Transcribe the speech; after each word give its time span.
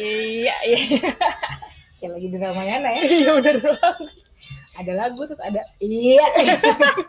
Iya, 0.00 0.56
iya. 0.68 0.80
Kayak 1.96 2.10
lagi 2.12 2.26
di 2.28 2.36
Ramayana 2.36 2.88
ya. 2.92 3.00
Iya 3.08 3.30
bener 3.40 3.56
banget. 3.64 4.12
Ada 4.76 4.92
lagu 4.92 5.20
terus 5.24 5.40
ada 5.40 5.64
iya. 5.80 6.26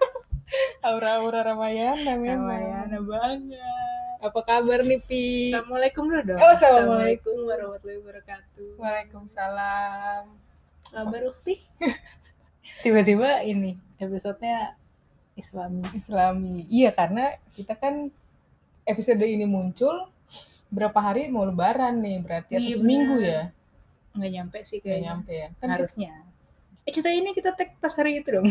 Aura-aura 0.88 1.44
Ramayana 1.44 2.16
memang. 2.16 2.48
Ramayana 2.48 3.00
banget. 3.04 3.60
Apa 4.24 4.40
kabar 4.42 4.80
nih 4.82 5.00
Pi? 5.04 5.52
Assalamualaikum 5.52 6.04
dulu 6.08 6.22
dong. 6.24 6.40
Oh, 6.40 6.52
assalamualaikum. 6.56 7.36
warahmatullahi 7.46 8.00
wabarakatuh. 8.02 8.70
Waalaikumsalam. 8.80 10.24
Kabar 10.88 11.22
Ukti? 11.28 11.60
Tiba-tiba 12.84 13.44
ini 13.44 13.76
episodenya 14.00 14.80
Islami. 15.36 15.84
Islami. 15.94 16.66
Iya 16.72 16.96
karena 16.96 17.36
kita 17.54 17.76
kan 17.76 18.10
episode 18.88 19.22
ini 19.22 19.44
muncul 19.44 20.08
berapa 20.70 20.96
hari 20.98 21.28
mau 21.28 21.44
lebaran 21.44 21.98
nih 21.98 22.18
berarti 22.20 22.52
atau 22.54 22.64
Iya, 22.66 22.78
seminggu 22.78 23.16
bener. 23.16 23.30
ya? 23.30 23.44
Nggak 24.14 24.32
nyampe 24.32 24.58
sih 24.64 24.78
kayaknya. 24.78 25.04
nyampe 25.08 25.32
ya. 25.34 25.48
Kan 25.56 25.68
Harusnya. 25.70 26.12
Eh 26.82 26.92
cerita 26.92 27.10
ini 27.10 27.30
kita 27.32 27.52
tag 27.52 27.76
pas 27.78 27.92
hari 27.92 28.18
itu 28.18 28.30
dong. 28.32 28.48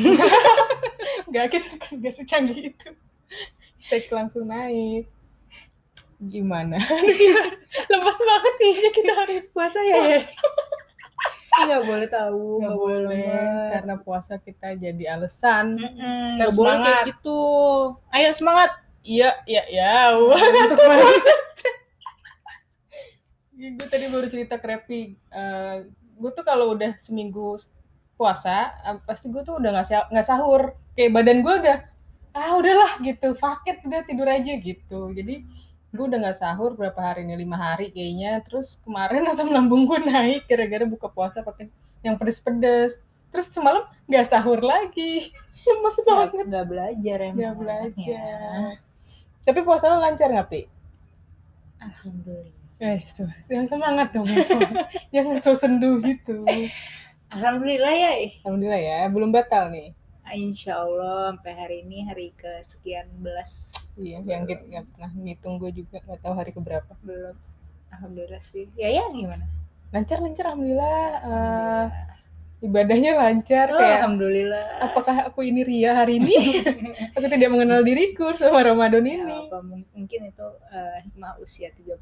Enggak, 1.27 1.45
kita 1.51 1.69
kan 1.77 1.93
gak 1.97 2.15
secanggih 2.15 2.71
itu. 2.71 2.89
Take 3.87 4.09
langsung 4.11 4.45
naik. 4.45 5.09
Gimana? 6.19 6.81
Lemes 7.91 8.19
banget 8.19 8.55
kayaknya 8.57 8.91
kita 8.91 9.13
hari 9.15 9.37
Puasa 9.47 9.79
ya 9.81 9.97
ya. 10.07 10.21
Nggak 11.59 11.83
boleh 11.83 12.05
tahu, 12.07 12.45
Nggak 12.55 12.69
nggak 12.69 12.77
boleh 12.77 13.01
lemes. 13.17 13.71
karena 13.73 13.95
puasa 13.99 14.35
kita 14.37 14.77
jadi 14.77 15.05
alasan. 15.11 15.67
Mm-mm, 15.75 15.97
Harus 15.97 16.37
nggak 16.37 16.53
boleh 16.53 16.69
semangat. 16.69 16.85
kayak 16.85 17.09
gitu. 17.09 17.41
Ayo 18.11 18.31
semangat. 18.31 18.71
Iya, 19.01 19.31
iya, 19.47 19.63
ya. 19.67 19.97
Wah, 20.15 20.37
Untuk 20.37 20.77
banget. 23.57 23.73
gue 23.81 23.89
tadi 23.89 24.05
baru 24.13 24.27
cerita 24.29 24.55
ke 24.61 24.67
Repi. 24.69 25.03
Eh, 25.17 25.77
gue 25.91 26.31
tuh 26.33 26.45
kalau 26.45 26.77
udah 26.77 26.93
seminggu 27.01 27.57
puasa, 28.17 28.73
eh, 28.85 28.97
pasti 29.05 29.33
gue 29.33 29.43
tuh 29.45 29.57
udah 29.57 29.71
nggak 29.73 30.13
nggak 30.13 30.27
sahur. 30.27 30.77
Kayak 30.97 31.11
badan 31.13 31.39
gue 31.45 31.55
udah, 31.65 31.79
ah 32.37 32.53
udahlah 32.57 32.93
gitu, 33.01 33.37
paket 33.37 33.81
udah 33.85 34.01
tidur 34.05 34.29
aja 34.29 34.53
gitu. 34.57 35.01
Jadi 35.13 35.45
gue 35.97 36.05
udah 36.05 36.19
nggak 36.21 36.37
sahur 36.37 36.77
berapa 36.77 37.01
hari 37.01 37.25
nih, 37.25 37.41
lima 37.41 37.57
hari 37.57 37.93
kayaknya. 37.93 38.45
Terus 38.45 38.81
kemarin 38.85 39.25
asam 39.33 39.49
lambung 39.49 39.89
gue 39.89 39.99
naik 40.05 40.45
gara-gara 40.49 40.85
buka 40.85 41.09
puasa 41.09 41.41
pakai 41.41 41.73
yang 42.05 42.21
pedes-pedes. 42.21 43.01
Terus 43.33 43.47
semalam 43.53 43.85
nggak 44.09 44.27
sahur 44.29 44.61
lagi, 44.61 45.33
lemes 45.69 45.97
banget. 46.05 46.47
nggak 46.49 46.67
belajar 46.69 47.19
emang. 47.25 47.37
Nggak 47.37 47.53
anaknya. 47.53 47.61
belajar. 47.61 48.71
Tapi 49.47 49.61
puasa 49.63 49.87
lo 49.87 50.03
lancar 50.03 50.27
nggak, 50.27 50.49
Pi? 50.51 50.61
Alhamdulillah. 51.79 52.56
Eh, 52.77 53.01
so, 53.09 53.25
yang 53.49 53.65
semangat 53.65 54.13
dong. 54.13 54.29
yang. 54.29 54.61
Jangan 55.15 55.37
so 55.41 55.53
sendu 55.53 55.97
gitu. 55.99 56.45
Alhamdulillah 57.29 57.89
ya. 57.91 58.11
eh. 58.21 58.31
Alhamdulillah 58.45 58.79
ya, 58.79 58.99
belum 59.09 59.33
batal 59.33 59.73
nih. 59.73 59.97
Insya 60.27 60.83
Allah 60.83 61.33
sampai 61.33 61.55
hari 61.55 61.77
ini 61.87 62.03
hari 62.03 62.35
ke 62.35 62.51
sekian 62.61 63.07
belas 63.23 63.71
Iya, 63.95 64.19
yang 64.27 64.43
kita 64.43 64.67
nggak 64.67 64.85
pernah 64.91 65.11
ngitung 65.15 65.55
gue 65.57 65.71
juga 65.73 66.03
nggak 66.03 66.19
tahu 66.21 66.35
hari 66.35 66.51
keberapa. 66.51 66.93
belum. 67.01 67.33
Alhamdulillah 67.89 68.43
sih. 68.45 68.67
Ya 68.75 68.91
ya 68.91 69.07
gimana? 69.09 69.47
Lancar, 69.95 70.19
lancar, 70.19 70.51
alhamdulillah. 70.51 71.07
Eh, 71.23 71.87
ibadahnya 72.59 73.13
lancar. 73.15 73.69
Oh, 73.69 73.77
kayak, 73.77 74.01
Alhamdulillah. 74.01 74.65
apakah 74.81 75.17
aku 75.27 75.41
ini 75.43 75.61
ria 75.61 75.93
hari 75.95 76.17
ini? 76.17 76.35
aku 77.15 77.27
tidak 77.27 77.49
mengenal 77.49 77.81
diriku 77.81 78.33
sama 78.33 78.61
Ramadan 78.61 79.03
Ya, 79.03 79.21
ini. 79.21 79.37
apa 79.47 79.59
mung- 79.61 79.89
mungkin 79.91 80.21
itu 80.27 80.49
eh, 80.69 80.99
hikmah 81.05 81.37
usia 81.39 81.69
30 81.71 82.01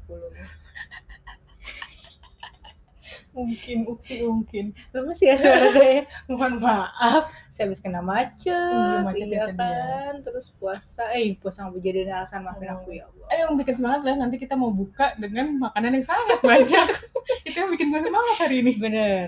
Mungkin, 3.31 3.83
mungkin, 3.85 4.19
mungkin. 4.25 4.65
lemes 4.89 5.19
ya 5.19 5.35
suara 5.35 5.67
saya 5.67 6.07
mohon 6.25 6.55
maaf 6.57 7.27
saya 7.51 7.67
habis 7.67 7.79
kena 7.79 7.99
macet 7.99 8.47
Iya, 8.55 9.03
macet 9.03 9.27
ya 9.27 9.29
iya 9.29 9.43
ya. 9.43 9.53
kan 9.53 10.13
terus 10.23 10.55
puasa 10.55 11.11
eh 11.11 11.35
puasa 11.35 11.67
nggak 11.67 11.79
jadi 11.81 11.99
alasan 12.07 12.41
maafin 12.41 12.71
Oh. 12.71 12.79
aku 12.79 12.95
ya 12.95 13.03
Allah 13.03 13.27
Eh, 13.27 13.37
yang 13.41 13.55
bikin 13.55 13.75
semangat 13.75 14.01
lah 14.03 14.15
nanti 14.17 14.35
kita 14.35 14.55
mau 14.55 14.71
buka 14.71 15.15
dengan 15.15 15.51
makanan 15.59 15.91
yang 15.93 16.05
sangat 16.05 16.39
banyak. 16.41 16.87
Itu 17.47 17.55
yang 17.57 17.71
bikin 17.71 17.87
gue 17.89 18.01
semangat 18.01 18.35
hari 18.39 18.55
ini. 18.61 18.71
bener 18.75 19.27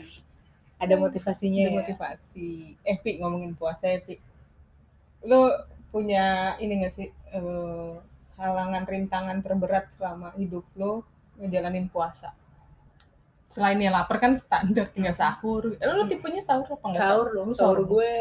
ada 0.78 0.96
motivasinya 0.96 1.64
Ada 1.66 1.70
ya 1.70 1.78
motivasi. 1.82 2.50
Eh, 2.82 2.98
Pi, 3.02 3.18
ngomongin 3.18 3.58
puasa 3.58 3.90
ya, 3.90 4.00
Pi. 4.00 4.16
Lo 5.26 5.50
punya 5.90 6.54
ini 6.60 6.84
gak 6.86 6.94
sih 6.94 7.08
eh, 7.10 7.94
halangan 8.38 8.86
rintangan 8.86 9.42
terberat 9.42 9.90
selama 9.90 10.30
hidup 10.38 10.64
lo 10.78 11.02
ngejalanin 11.38 11.90
puasa? 11.90 12.30
Selain 13.48 13.80
yang 13.80 13.96
lapar 13.96 14.20
kan 14.20 14.36
standar 14.36 14.92
tinggal 14.92 15.16
sahur. 15.16 15.74
Eh, 15.80 15.86
lo 15.88 16.06
tipenya 16.06 16.44
sahur 16.44 16.68
apa 16.68 16.86
enggak? 16.92 17.02
sahur 17.02 17.28
dong 17.34 17.48
Lu 17.50 17.56
sahur 17.56 17.78
sahur. 17.82 17.90
gue 17.98 18.12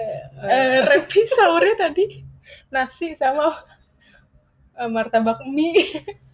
eh, 0.46 0.48
Eh, 0.48 0.78
Repi 0.86 1.20
sahurnya 1.36 1.74
tadi 1.76 2.04
nasi 2.70 3.12
sama 3.12 3.52
eh, 4.78 4.88
martabak 4.88 5.44
mie. 5.44 5.82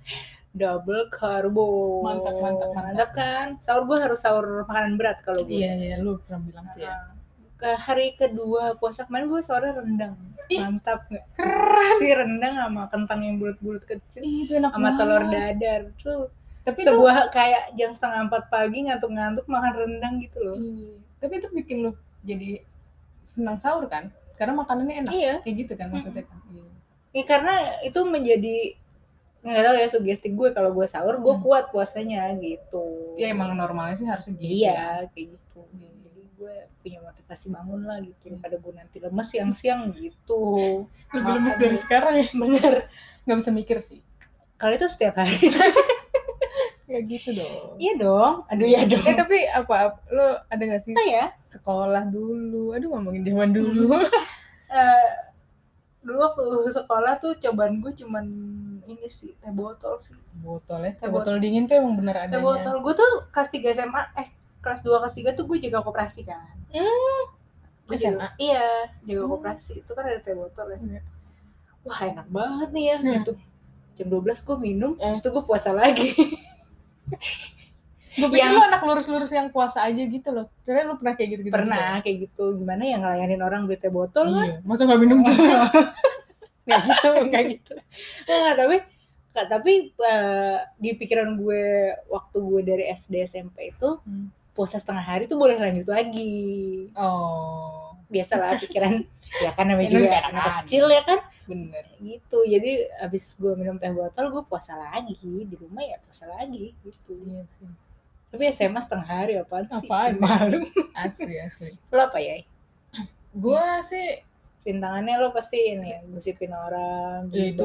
double 0.53 1.09
karbo 1.09 2.01
Mantap, 2.03 2.37
mantap, 2.37 2.71
mantap. 2.71 3.11
kan 3.13 3.47
sahur 3.59 3.85
gue 3.85 3.99
harus 3.99 4.19
sahur 4.19 4.45
makanan 4.63 4.95
berat 4.95 5.19
kalau 5.21 5.43
gue 5.43 5.53
Iya, 5.55 5.73
iya, 5.75 5.97
lu 5.97 6.21
pernah 6.21 6.41
bilang 6.41 6.67
sih 6.69 6.81
ya. 6.81 6.93
Nah, 6.93 7.17
ke 7.57 7.71
hari 7.75 8.13
kedua 8.13 8.75
puasa 8.75 9.03
kemarin 9.03 9.27
gue 9.27 9.41
sahurnya 9.41 9.73
rendang 9.75 10.15
Ih, 10.47 10.59
mantap 10.59 11.07
nggak 11.07 11.25
Keren. 11.33 11.95
si 11.97 12.09
rendang 12.11 12.55
sama 12.59 12.83
kentang 12.87 13.21
yang 13.23 13.37
bulat-bulat 13.37 13.83
kecil 13.83 14.21
Ih, 14.21 14.45
itu 14.45 14.53
enak 14.55 14.71
sama 14.71 14.91
telur 14.95 15.23
banget. 15.23 15.57
dadar 15.57 15.81
tuh 15.97 16.23
Tapi 16.63 16.79
itu 16.79 16.87
sebuah 16.87 17.17
kayak 17.31 17.73
jam 17.73 17.91
setengah 17.91 18.21
empat 18.27 18.43
pagi 18.47 18.79
ngantuk-ngantuk 18.83 19.47
makan 19.47 19.73
rendang 19.75 20.15
gitu 20.19 20.39
loh 20.39 20.59
Iya. 20.59 20.95
Tapi 21.17 21.33
itu 21.35 21.49
bikin 21.51 21.77
lo 21.81 21.91
jadi 22.21 22.61
senang 23.23 23.55
sahur 23.55 23.87
kan? 23.87 24.11
Karena 24.35 24.53
makanannya 24.57 24.95
enak. 25.01 25.13
iya 25.13 25.35
Kayak 25.39 25.57
gitu 25.57 25.73
kan 25.77 25.87
maksudnya 25.89 26.23
kan. 26.23 26.39
Iya. 26.51 26.67
Ya, 27.13 27.23
karena 27.25 27.55
itu 27.81 28.01
menjadi 28.03 28.57
nggak 29.43 29.59
tahu 29.61 29.75
ya 29.75 29.87
sugesti 29.87 30.29
gue 30.31 30.49
kalau 30.51 30.71
gue 30.71 30.87
sahur 30.87 31.19
gue 31.19 31.31
Hmm. 31.31 31.43
kuat 31.43 31.65
puasanya 31.69 32.31
gitu 32.37 33.15
Ya 33.15 33.29
emang 33.29 33.53
normalnya 33.53 33.95
sih 33.95 34.05
harusnya 34.05 34.35
gitu. 34.35 34.47
iya 34.61 35.03
kayak 35.09 35.35
gitu 35.35 35.61
jadi 35.75 36.23
gue 36.33 36.55
punya 36.81 36.99
motivasi 37.01 37.47
bangun 37.49 37.83
lah 37.83 37.99
gitu 37.99 38.23
daripada 38.29 38.57
gue 38.57 38.73
nanti 38.73 38.97
lemes 38.97 39.29
siang-siang 39.29 39.91
gitu 39.93 40.43
Lebih 41.13 41.31
lemes 41.37 41.55
dari 41.57 41.75
sekarang 41.77 42.15
ya. 42.17 42.29
bener 42.33 42.75
Gak 43.23 43.37
bisa 43.37 43.51
mikir 43.51 43.79
sih. 43.79 43.99
kalau 44.55 44.73
itu 44.73 44.87
setiap 44.87 45.15
hari 45.17 45.39
Ya 46.85 47.01
gitu 47.01 47.33
dong. 47.33 47.79
iya 47.79 47.97
dong 47.97 48.45
aduh 48.47 48.69
ya 48.69 48.85
dong 48.85 49.01
Eh 49.01 49.17
tapi 49.17 49.49
apa, 49.49 49.75
lo 50.09 50.45
ada 50.45 50.63
gak 50.63 50.83
sih 50.83 50.93
apa 50.93 51.03
ya 51.03 51.27
sekolah 51.41 52.05
dulu? 52.07 52.73
Aduh 52.73 52.89
ngomongin 52.91 53.25
zaman 53.25 53.51
dulu. 53.51 53.97
Eh, 54.69 55.09
dulu 56.03 56.19
waktu 56.21 56.43
sekolah 56.69 57.15
tuh 57.17 57.33
cobaan 57.37 57.79
gue 57.79 57.93
cuman 57.95 58.25
ini 58.83 59.07
sih 59.07 59.33
teh 59.35 59.51
botol 59.51 59.95
sih 59.97 60.15
botol 60.37 60.83
ya. 60.83 60.93
Teh 60.93 61.07
botol 61.07 61.39
dingin 61.39 61.65
tuh 61.65 61.77
emang 61.77 61.95
bener 61.95 62.15
teh 62.17 62.23
adanya. 62.29 62.43
botol 62.43 62.77
gue 62.81 62.95
tuh 62.97 63.11
kelas 63.29 63.49
3 63.49 63.71
SMA 63.73 64.03
eh 64.17 64.29
kelas 64.59 64.81
2 64.81 64.91
kelas 64.97 65.15
3 65.15 65.33
tuh 65.33 65.45
gue 65.45 65.59
jaga 65.61 65.79
koperasi 65.81 66.23
kan 66.23 66.43
Hmm. 66.69 67.23
Gua 67.85 67.95
SMA? 67.95 68.15
jaga- 68.19 68.35
iya 68.37 68.67
jaga 69.01 69.21
Hmm. 69.21 69.33
koperasi 69.33 69.73
itu 69.77 69.91
kan 69.91 70.05
ada 70.05 70.19
teh 70.19 70.33
botol 70.33 70.67
ya 70.69 70.79
Iya. 70.79 71.01
wah 71.83 72.01
enak 72.05 72.27
banget 72.29 72.69
nih 72.71 72.85
ya 72.85 72.97
Hmm. 72.97 73.15
untuk 73.21 73.37
jam 73.93 74.07
12 74.09 74.39
gue 74.41 74.57
minum 74.59 74.93
Eh. 74.95 75.07
terus 75.09 75.21
tuh 75.21 75.31
gue 75.31 75.45
puasa 75.45 75.71
lagi 75.73 76.11
Gue 78.15 78.29
pikir 78.29 78.43
Yang- 78.43 78.55
lo 78.55 78.63
anak 78.63 78.83
lurus-lurus 78.83 79.31
yang 79.31 79.49
puasa 79.49 79.83
aja 79.83 79.99
gitu 79.99 80.29
loh. 80.29 80.47
Kira 80.61 80.83
lo 80.83 80.95
pernah 80.95 81.15
kayak 81.15 81.29
gitu-gitu 81.31 81.55
pernah 81.55 81.99
kayak 81.99 82.17
gitu 82.23 82.45
gimana 82.55 82.83
ya 82.83 82.97
ngelayanin 82.97 83.41
orang 83.41 83.65
beli 83.65 83.77
teh 83.77 83.89
botol 83.89 84.27
juga? 84.27 84.37
kan 84.37 84.49
Iya. 84.51 84.57
Masa 84.63 84.83
gak 84.85 84.99
minum 84.99 85.19
juga? 85.21 85.57
nggak 86.63 86.81
gitu 86.87 87.09
nggak 87.27 87.45
gitu 87.51 87.73
nggak 88.25 88.55
tapi 88.55 88.77
nggak 89.33 89.47
tapi 89.49 89.73
eh, 89.91 90.57
di 90.77 90.91
pikiran 90.93 91.35
gue 91.35 91.65
waktu 92.07 92.37
gue 92.39 92.61
dari 92.63 92.85
SD 92.89 93.19
SMP 93.25 93.73
itu 93.73 93.99
Hmm. 94.01 94.31
puasa 94.53 94.77
setengah 94.77 95.03
hari 95.03 95.25
tuh 95.25 95.35
boleh 95.35 95.57
lanjut 95.57 95.89
lagi 95.89 96.87
Oh, 96.95 97.99
biasalah 98.07 98.61
pikiran 98.61 99.03
ya 99.35 99.51
kan 99.51 99.65
namanya 99.65 99.89
Ya, 99.89 99.93
juga 99.97 100.07
lu 100.07 100.19
anak 100.23 100.33
kan. 100.39 100.53
kecil 100.63 100.85
ya 100.87 101.03
kan 101.03 101.19
bener. 101.43 101.85
gitu 101.99 102.39
jadi 102.45 102.71
abis 103.03 103.35
gue 103.35 103.53
minum 103.53 103.75
teh 103.75 103.91
botol 103.91 104.31
gue 104.31 104.43
puasa 104.45 104.77
lagi 104.77 105.19
di 105.19 105.57
rumah 105.57 105.83
ya 105.83 105.99
puasa 105.99 106.31
lagi 106.31 106.71
gitu 106.79 107.13
Iya 107.19 107.43
sih. 107.49 107.67
Tapi 108.33 108.49
SMA 108.49 108.81
setengah 108.81 109.05
hari 109.07 109.37
apaan 109.37 109.69
sih 109.69 109.85
Apaan? 109.85 110.17
malu 110.17 110.65
Asli, 110.93 111.37
asli. 111.37 111.77
lo 111.89 112.01
apa 112.03 112.17
ya 112.17 112.41
Gua 113.31 113.81
sih 113.81 114.21
rintangannya 114.63 115.17
lo 115.17 115.29
pasti 115.31 115.59
ini 115.69 115.89
ya 115.89 116.01
gosipin 116.07 116.51
orang 116.51 117.29
Ya, 117.29 117.51
itu 117.51 117.65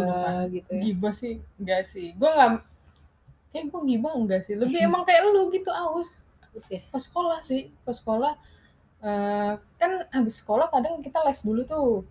gitu 0.52 0.72
ya 0.72 0.82
gibah 0.84 1.14
sih 1.14 1.40
enggak 1.56 1.82
sih. 1.84 2.12
Gua 2.14 2.30
nggak 2.32 2.52
kayak 3.50 3.66
gua 3.68 3.82
gibah 3.84 4.14
enggak 4.14 4.42
sih. 4.44 4.54
Lebih 4.54 4.80
emang 4.88 5.04
kayak 5.04 5.24
lu 5.26 5.48
gitu 5.50 5.72
aus. 5.72 6.24
ya 6.68 6.82
Pas 6.90 7.00
sekolah 7.00 7.40
sih, 7.40 7.70
pas 7.84 7.94
sekolah 7.94 8.34
eh, 9.00 9.52
kan 9.78 9.92
habis 10.10 10.42
sekolah 10.42 10.68
kadang 10.68 11.00
kita 11.00 11.22
les 11.22 11.40
dulu 11.40 11.62
tuh. 11.64 12.02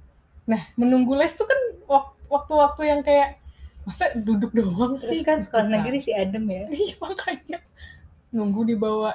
Nah, 0.46 0.62
menunggu 0.76 1.12
les 1.12 1.32
tuh 1.32 1.44
kan 1.44 1.58
wak- 1.84 2.14
waktu-waktu 2.28 2.82
yang 2.86 3.00
kayak 3.02 3.42
masa 3.82 4.14
duduk 4.14 4.50
doang 4.50 4.94
terus 4.94 5.10
sih 5.10 5.22
kan 5.22 5.38
sekolah 5.38 5.62
Gitu 5.62 5.74
negeri 5.74 5.98
si 5.98 6.10
adem 6.10 6.42
ya 6.46 6.66
Iya 6.74 6.94
makanya 6.98 7.58
nunggu 8.34 8.60
di 8.66 8.76
bawah 8.78 9.12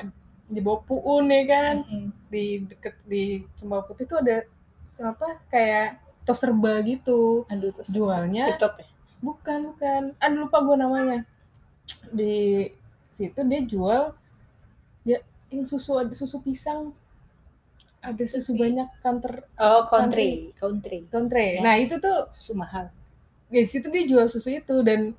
di 0.51 0.59
bawah 0.59 0.81
puun 0.83 1.31
ya 1.31 1.43
kan? 1.47 1.75
Mm-mm. 1.87 2.07
di 2.31 2.63
deket 2.67 2.95
di 3.07 3.43
Cempaka 3.59 3.91
Putih 3.91 4.05
tuh 4.07 4.19
ada 4.23 4.43
apa 5.07 5.39
kayak 5.47 5.99
tos 6.27 6.43
serba 6.43 6.83
gitu. 6.83 7.47
Aduh 7.47 7.71
terus 7.71 7.89
jualnya 7.91 8.51
ya? 8.51 8.69
bukan 9.23 9.73
bukan. 9.73 10.01
Aduh 10.19 10.47
lupa 10.47 10.59
gue 10.63 10.75
namanya. 10.75 11.19
Di 12.11 12.67
situ 13.11 13.39
dia 13.47 13.61
jual 13.63 14.15
ya 15.07 15.19
yang 15.51 15.63
susu 15.63 15.99
ada 15.99 16.11
susu 16.11 16.43
pisang. 16.43 16.91
Ada 18.01 18.25
susu 18.25 18.57
banyak 18.57 18.89
counter 18.97 19.45
oh 19.61 19.85
country 19.85 20.49
country. 20.57 21.05
kontre 21.05 21.45
Ya. 21.57 21.61
nah 21.61 21.75
itu 21.77 22.01
tuh 22.01 22.33
susu 22.33 22.57
mahal. 22.57 22.89
di 23.51 23.67
situ 23.67 23.91
dia 23.91 24.07
jual 24.07 24.25
susu 24.31 24.47
itu 24.47 24.79
dan 24.81 25.11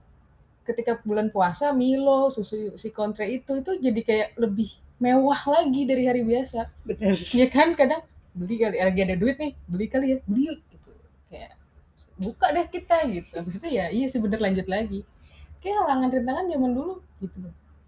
ketika 0.63 0.99
bulan 1.03 1.29
puasa 1.29 1.75
Milo 1.75 2.31
susu 2.31 2.75
si 2.75 2.89
kontre 2.91 3.27
itu 3.27 3.59
itu 3.59 3.73
jadi 3.79 4.01
kayak 4.03 4.29
lebih 4.39 4.71
mewah 4.97 5.39
lagi 5.51 5.83
dari 5.83 6.07
hari 6.07 6.23
biasa. 6.23 6.71
Bener. 6.87 7.19
Ya 7.35 7.47
kan 7.51 7.75
kadang 7.75 8.03
beli 8.33 8.57
kali 8.57 8.79
lagi 8.79 9.01
ada 9.03 9.17
duit 9.19 9.37
nih 9.37 9.53
beli 9.67 9.87
kali 9.87 10.07
ya 10.15 10.19
beli 10.25 10.43
yuk 10.55 10.59
gitu. 10.71 10.91
Kayak 11.29 11.53
buka 12.17 12.47
deh 12.51 12.67
kita 12.71 12.97
gitu. 13.11 13.31
Habis 13.35 13.55
itu 13.59 13.69
ya 13.69 13.85
iya 13.91 14.07
sih 14.07 14.23
bener 14.23 14.39
lanjut 14.39 14.67
lagi. 14.67 15.03
Kayak 15.59 15.77
halangan 15.83 16.09
rintangan 16.11 16.45
zaman 16.47 16.71
dulu 16.73 16.95
gitu. 17.19 17.39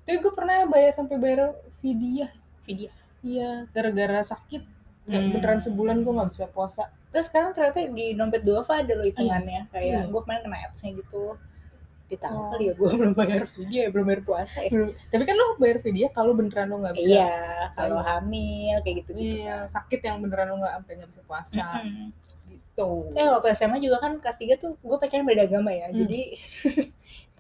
Tapi 0.05 0.17
gue 0.21 0.33
pernah 0.35 0.57
bayar 0.69 0.93
sampai 0.93 1.17
bayar 1.17 1.55
vidya 1.81 2.29
video 2.67 2.91
iya 3.23 3.65
gara-gara 3.71 4.21
sakit. 4.21 4.63
Nggak 5.05 5.21
Hmm. 5.23 5.33
beneran 5.37 5.61
sebulan 5.61 5.97
gue 6.03 6.13
nggak 6.13 6.31
bisa 6.33 6.45
puasa. 6.49 6.89
Terus 7.15 7.31
sekarang 7.31 7.55
ternyata 7.55 7.79
di 7.87 8.13
dompet 8.13 8.43
Duafa 8.43 8.83
ada 8.83 8.93
loh 8.93 9.07
hitungannya. 9.07 9.71
Kayak 9.71 9.87
Iya. 9.87 10.01
gue 10.11 10.21
kemarin 10.21 10.43
kena 10.43 10.59
ads-nya 10.67 10.91
gitu 10.99 11.39
ditahu 12.05 12.37
Oh. 12.37 12.49
kali 12.51 12.65
ya 12.69 12.75
gue 12.75 12.91
belum 13.01 13.13
bayar 13.13 13.43
video 13.49 13.79
ya 13.79 13.89
belum 13.89 14.05
bayar 14.05 14.23
puasa 14.23 14.59
ya 14.61 14.71
tapi 15.09 15.23
kan 15.23 15.35
lo 15.35 15.57
bayar 15.57 15.79
vidya 15.81 16.09
kalau 16.09 16.33
beneran 16.33 16.69
lo 16.69 16.77
nggak 16.79 16.95
bisa 16.95 17.11
iya 17.11 17.33
kalau 17.73 17.97
Iya. 17.97 18.07
hamil 18.13 18.77
kayak 18.81 18.97
gitu 19.01 19.11
gitu 19.13 19.37
iya 19.41 19.57
sakit 19.67 20.01
yang 20.01 20.21
beneran 20.21 20.47
lo 20.49 20.57
nggak 20.59 20.75
sampai 20.75 20.93
nggak 20.97 21.11
bisa 21.11 21.23
puasa 21.25 21.65
gitu 22.47 23.09
Eh 23.11 23.25
waktu 23.25 23.49
SMA 23.53 23.79
juga 23.79 23.97
kan 23.99 24.19
kelas 24.19 24.37
3 24.37 24.59
tuh 24.59 24.75
gue 24.77 24.97
pacaran 24.97 25.23
beda 25.23 25.43
agama 25.45 25.71
ya. 25.71 25.87
Hmm. 25.87 25.97
Jadi 25.97 26.21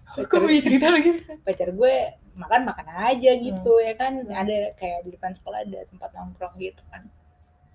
Kok 0.07 0.23
pacar, 0.23 0.41
punya 0.41 0.63
cerita 0.63 0.87
lagi? 0.89 1.11
pacar 1.43 1.69
gue 1.69 1.95
makan 2.35 2.61
makan 2.65 2.87
aja 3.11 3.31
gitu 3.35 3.73
Hmm. 3.73 3.83
ya 3.83 3.95
kan. 3.95 4.13
Ada 4.23 4.57
kayak 4.75 4.99
di 5.03 5.11
depan 5.11 5.35
sekolah 5.35 5.59
ada 5.61 5.83
tempat 5.85 6.11
nongkrong 6.13 6.55
gitu 6.57 6.79
kan. 6.87 7.03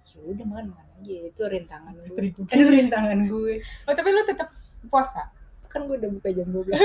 Ya 0.09 0.23
udah 0.25 0.45
makan 0.47 0.65
makan 0.69 0.87
aja 0.97 1.15
itu 1.25 1.41
rintangan 1.43 1.93
gue. 2.01 2.19
Itu 2.47 2.63
rintangan 2.65 3.19
gue. 3.25 3.53
Oh 3.83 3.93
tapi 3.93 4.09
lo 4.09 4.23
tetap 4.23 4.49
puasa? 4.87 5.27
Kan 5.69 5.85
gue 5.85 5.95
udah 5.95 6.09
buka 6.11 6.29
jam 6.29 6.47
12. 6.47 6.73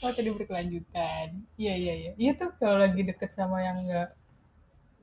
Oh 0.00 0.08
tadi 0.08 0.32
berkelanjutan. 0.32 1.44
Iya 1.54 1.74
iya 1.76 1.94
iya. 1.94 2.12
Iya 2.16 2.32
tuh 2.32 2.56
kalau 2.56 2.80
lagi 2.80 3.04
deket 3.04 3.36
sama 3.36 3.60
yang 3.60 3.84
nggak 3.84 4.08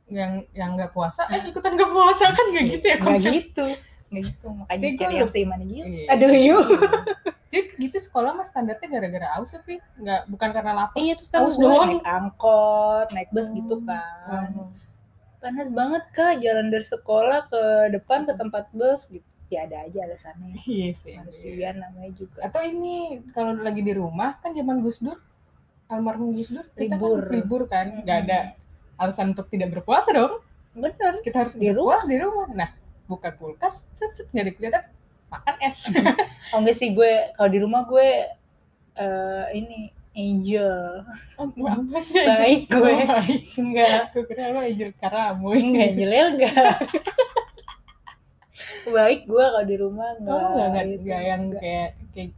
yang 0.10 0.32
yang 0.56 0.74
nggak 0.74 0.90
puasa, 0.90 1.30
eh 1.30 1.46
ikutan 1.46 1.78
nggak 1.78 1.92
puasa 1.92 2.32
kan 2.32 2.46
nggak 2.50 2.66
gitu 2.68 2.86
ya 2.88 2.96
Nggak 2.96 3.06
konsep. 3.06 3.32
gitu. 3.32 3.66
Nggak 4.10 4.24
gitu. 4.26 4.48
Makanya 4.50 4.90
cari 4.98 5.14
yang 5.16 5.30
seiman 5.30 5.60
aja 5.62 5.70
yuk. 5.76 5.86
Iya. 5.86 6.06
Aduh 6.10 6.32
yuk. 6.34 6.66
Jadi 7.54 7.62
gitu 7.78 7.98
sekolah 8.02 8.32
mah 8.34 8.44
standarnya 8.44 8.88
gara-gara 8.90 9.28
aus 9.38 9.54
tapi 9.54 9.78
nggak 9.96 10.22
bukan 10.28 10.50
karena 10.50 10.72
lapar. 10.76 10.98
Iya 10.98 11.14
terus 11.14 11.30
gue 11.56 11.62
doang. 11.62 11.90
naik 11.94 12.02
angkot, 12.04 13.08
naik 13.14 13.30
bus 13.30 13.48
gitu 13.52 13.78
Hmm. 13.78 13.86
kan. 13.86 14.50
Hmm. 14.52 14.70
panas 15.38 15.70
banget 15.70 16.04
kak 16.12 16.42
jalan 16.42 16.68
dari 16.68 16.82
sekolah 16.84 17.46
ke 17.46 17.62
depan 17.94 18.26
ke 18.26 18.34
tempat 18.34 18.66
bus 18.74 19.06
gitu 19.06 19.24
ya 19.48 19.64
ada 19.64 19.88
aja 19.88 20.00
alasannya 20.04 20.60
Iya 20.68 20.90
sih. 20.92 21.16
manusia 21.16 21.70
namanya 21.72 22.12
juga 22.14 22.40
Atau 22.44 22.62
ini 22.62 23.24
kalau 23.32 23.56
lagi 23.56 23.80
di 23.80 23.94
rumah 23.94 24.36
kan 24.40 24.52
zaman 24.52 24.80
Gus 24.80 25.00
Dur, 25.00 25.16
almarhum 25.88 26.36
Gus 26.36 26.52
Dur, 26.52 26.68
kita 26.74 26.96
Libur. 26.96 27.20
kan 27.24 27.32
libur 27.32 27.62
kan, 27.66 27.88
nggak 28.04 28.18
ada 28.28 28.40
alasan 28.98 29.32
untuk 29.32 29.48
tidak 29.48 29.72
berpuasa 29.72 30.10
dong. 30.12 30.44
bener 30.74 31.24
Kita 31.24 31.42
harus 31.42 31.54
Di 31.56 31.72
berpuasa 31.72 32.06
di 32.06 32.18
rumah. 32.18 32.48
Nah, 32.52 32.70
buka 33.06 33.30
kulkas, 33.32 33.88
set 33.94 34.12
set 34.12 34.28
nggak 34.30 34.44
ada 34.44 34.54
kelihatan, 34.54 34.84
makan 35.28 35.56
es. 35.64 35.80
oh 36.52 36.60
enggak 36.60 36.76
sih 36.76 36.92
gue 36.92 37.12
kalau 37.34 37.50
di 37.50 37.60
rumah 37.60 37.82
gue 37.84 38.10
eh 38.98 39.46
ini 39.54 39.80
angel 40.12 41.06
oh, 41.38 41.46
apa 41.70 41.98
sih? 42.02 42.18
baik 42.20 42.68
gue 42.68 42.94
Oh, 43.06 43.24
enggak 43.62 44.10
Gue 44.12 44.24
kira 44.26 44.50
lo 44.50 44.60
angel 44.60 44.90
karamu. 44.98 45.54
enggak 45.54 45.94
angelnya 45.94 46.24
enggak 46.28 46.74
baik 48.88 49.20
gue 49.26 49.44
kalau 49.44 49.64
di 49.64 49.76
rumah 49.76 50.10
enggak 50.16 50.34
Oh, 50.34 50.50
nggak 50.54 50.68
nggak 50.70 50.86
gitu. 50.88 51.02
nggak 51.04 51.22
yang 51.24 51.44
kayak 51.56 51.90
kayak 52.12 52.30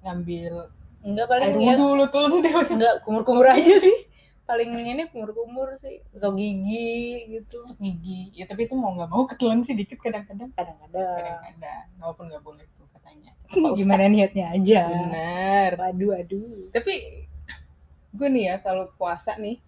ngambil 0.00 0.52
enggak 1.00 1.26
paling 1.26 1.44
air 1.44 1.54
ya 1.54 1.72
wudhu 1.72 1.86
lu 1.94 2.04
tuh 2.08 2.22
udah 2.28 2.52
enggak 2.66 2.94
kumur-kumur 3.02 3.46
aja 3.46 3.74
sih 3.78 3.98
paling 4.44 4.70
ini 4.74 5.06
kumur-kumur 5.06 5.70
sih 5.78 6.02
gosok 6.10 6.34
gigi 6.34 6.98
gitu 7.30 7.62
masuk 7.62 7.78
gigi. 7.78 8.34
Ya 8.34 8.44
tapi 8.44 8.66
itu 8.66 8.74
mau 8.74 8.90
nggak 8.92 9.06
mau 9.06 9.22
ketelan 9.22 9.62
sih 9.62 9.78
dikit 9.78 9.94
kadang-kadang. 9.96 10.50
kadang-kadang 10.58 10.90
Kadang-kadang, 10.90 11.84
walaupun 12.02 12.24
nggak 12.26 12.42
boleh 12.42 12.64
tuh 12.74 12.86
katanya. 12.90 13.30
Gimana 13.78 14.10
niatnya 14.10 14.50
aja 14.50 14.80
Bener. 14.90 15.70
aduh 15.78 16.10
aduh 16.18 16.66
Tapi 16.74 16.92
gue 18.10 18.26
nih 18.26 18.44
ya 18.44 18.54
kalau 18.58 18.90
puasa 18.98 19.38
nih 19.38 19.62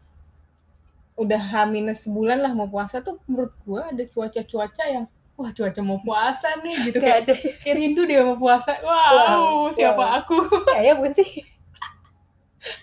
udah 1.14 1.38
H 1.38 1.70
minus 1.70 2.02
sebulan 2.02 2.42
lah 2.42 2.50
mau 2.50 2.66
puasa 2.66 2.98
tuh 2.98 3.22
menurut 3.30 3.54
gue 3.62 3.78
ada 3.78 4.02
cuaca-cuaca 4.10 4.84
yang 4.88 5.06
wah 5.42 5.50
cuaca 5.50 5.80
mau 5.82 5.98
puasa 5.98 6.48
nih 6.58 6.76
gitu. 6.86 6.98
Kayak, 6.98 7.18
Gak 7.18 7.18
ada 7.26 7.34
kayak 7.60 7.76
rindu 7.76 8.02
dia 8.06 8.22
mau 8.22 8.38
puasa. 8.38 8.78
Wow, 8.78 8.94
Wow, 9.10 9.74
siapa 9.74 9.98
wow. 10.00 10.18
aku? 10.22 10.36
Ya 10.86 10.94
bukan 10.94 11.12
sih. 11.12 11.42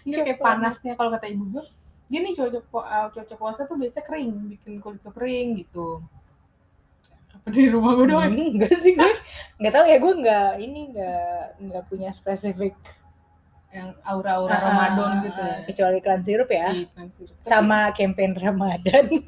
Ini 0.04 0.20
kayak 0.22 0.40
panasnya 0.40 0.94
kalau 0.94 1.08
kata 1.10 1.26
ibu 1.26 1.48
gue 1.50 1.64
gini 2.10 2.34
cuaca 2.34 2.60
uh, 2.60 3.08
cuaca 3.08 3.36
puasa 3.38 3.64
tuh 3.64 3.78
biasanya 3.78 4.02
kering 4.04 4.32
bikin 4.50 4.72
kulit 4.78 5.00
tuh 5.00 5.14
kering 5.14 5.56
gitu. 5.56 6.04
Apa 7.32 7.48
di 7.48 7.70
rumah 7.70 7.96
gue 7.96 8.10
doang? 8.10 8.34
Hmm, 8.34 8.60
enggak 8.60 8.76
sih 8.76 8.92
gue 8.94 9.14
nggak 9.56 9.72
tahu 9.72 9.86
ya 9.86 9.98
gue 9.98 10.14
nggak 10.20 10.50
ini 10.60 10.82
nggak 10.92 11.34
nggak 11.64 11.84
punya 11.88 12.10
spesifik 12.12 12.76
yang 13.70 13.94
aura-aura 14.02 14.50
Ah, 14.50 14.62
Ramadan 14.66 15.12
gitu 15.24 15.38
ya? 15.40 15.56
kecuali 15.64 15.96
iklan 16.02 16.22
sirup 16.26 16.50
ya. 16.50 16.74
Iya, 16.74 16.90
sama 17.46 17.94
campaign 17.94 18.34
Ramadan 18.34 19.06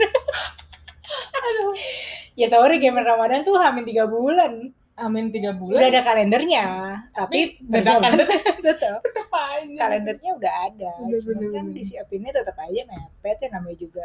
ya 2.33 2.47
sorry 2.47 2.77
campaign 2.77 3.03
Ramadan 3.03 3.41
tuh 3.41 3.55
hamin 3.55 3.83
tiga 3.83 4.05
bulan. 4.05 4.71
Amin 4.93 5.31
tiga 5.31 5.49
udah 5.49 5.57
bulan 5.57 5.81
ada 5.87 6.01
kalendernya 6.03 6.63
tapi 7.09 7.57
bersama- 7.59 8.11
tetap 8.61 9.01
tetep. 9.01 9.27
Aja. 9.31 9.77
Kalendernya 9.77 10.31
udah 10.35 10.53
ada. 10.65 10.91
Udah, 10.99 11.17
cuman 11.17 11.35
bener, 11.37 11.49
kan 11.49 11.65
bener. 11.65 11.75
disiapinnya 11.75 12.31
tetap 12.31 12.55
aja 12.57 12.81
mepet 12.83 13.37
ya 13.39 13.49
namanya 13.49 13.77
juga 13.77 14.03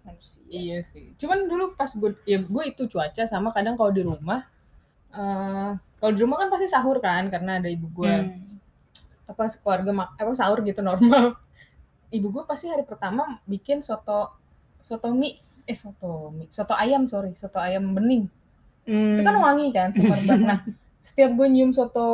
manusia. 0.00 0.42
Iya 0.46 0.78
sih. 0.80 1.10
Cuman 1.16 1.44
dulu 1.44 1.72
pas 1.72 1.90
gue 1.90 2.14
ya 2.24 2.38
gue 2.38 2.62
itu 2.64 2.86
cuaca 2.86 3.24
sama 3.24 3.50
kadang 3.50 3.74
kalau 3.74 3.90
di 3.90 4.00
rumah 4.00 4.44
eh 5.08 5.70
kalau 5.98 6.12
di 6.12 6.20
rumah 6.20 6.38
kan 6.38 6.48
pasti 6.48 6.66
sahur 6.66 6.98
kan 6.98 7.26
karena 7.26 7.58
ada 7.58 7.66
ibu 7.66 7.88
gue 7.88 8.12
Hmm. 8.12 8.60
apa 9.26 9.42
keluarga 9.54 9.90
mak 9.92 10.08
apa 10.14 10.32
sahur 10.32 10.60
gitu 10.62 10.78
normal. 10.80 11.34
Ibu 12.08 12.26
gue 12.30 12.44
pasti 12.44 12.66
hari 12.66 12.82
pertama 12.82 13.40
bikin 13.44 13.80
soto 13.80 14.32
soto 14.78 15.10
mie 15.10 15.36
eh 15.68 15.76
soto 15.76 16.32
mie 16.32 16.48
soto 16.48 16.72
ayam 16.74 17.04
sorry 17.04 17.30
soto 17.34 17.58
ayam 17.58 17.92
bening. 17.92 18.24
Hmm. 18.82 19.12
itu 19.12 19.22
kan 19.22 19.36
wangi 19.36 19.68
kan 19.68 19.92
semerbak 19.92 20.40
nah 20.48 20.58
setiap 20.98 21.30
gue 21.30 21.46
nyium 21.46 21.70
soto 21.70 22.08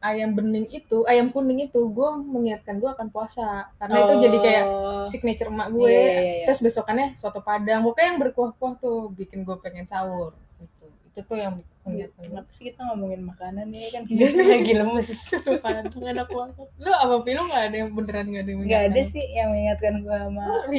ayam 0.00 0.34
bening 0.34 0.66
itu 0.68 1.00
ayam 1.04 1.30
kuning 1.30 1.64
itu 1.64 1.80
gue 1.88 2.08
mengingatkan 2.20 2.76
gue 2.76 2.86
akan 2.86 3.08
puasa. 3.08 3.72
Karena 3.74 4.04
itu 4.04 4.14
jadi 4.20 4.38
kayak 4.38 4.64
Oh. 4.66 5.06
signature 5.06 5.48
emak 5.48 5.68
gue 5.70 5.84
Iya, 5.84 5.96
iya, 5.96 6.12
iya. 6.34 6.44
terus 6.44 6.60
besokannya 6.60 7.12
soto 7.14 7.40
padang. 7.40 7.80
Pokoknya 7.82 8.06
yang 8.06 8.18
berkuah-kuah 8.18 8.72
tuh 8.76 9.08
bikin 9.10 9.42
gue 9.42 9.56
pengen 9.58 9.84
sahur 9.84 10.32
gitu. 10.58 10.84
Itu 11.06 11.20
tuh 11.22 11.36
yang 11.36 11.54
mengingatkan 11.82 12.20
Kenapa 12.22 12.50
sih 12.50 12.64
kita 12.66 12.80
ngomongin 12.82 13.20
makanan 13.22 13.66
ya 13.70 13.88
kan? 13.90 14.02
Kita 14.04 14.24
lagi 14.52 14.72
lemes. 14.74 15.08
soto 15.24 15.50
padang 15.58 15.88
enak 15.88 16.28
banget 16.28 16.68
lu 16.74 16.90
apa 16.90 17.14
sih 17.18 17.32
lu 17.32 17.42
nggak 17.46 17.62
ada 17.64 17.76
yang 17.78 17.90
beneran 17.90 18.26
nggak 18.26 18.42
ada 18.42 18.50
yang 18.50 18.60
Gak 18.60 18.64
ada 18.66 18.72
mengingatkan? 18.90 19.06
sih 19.10 19.24
yang 19.30 19.48
mengingatkan 19.50 19.94
gue 20.00 20.16
sama 20.18 20.42
lu 20.44 20.78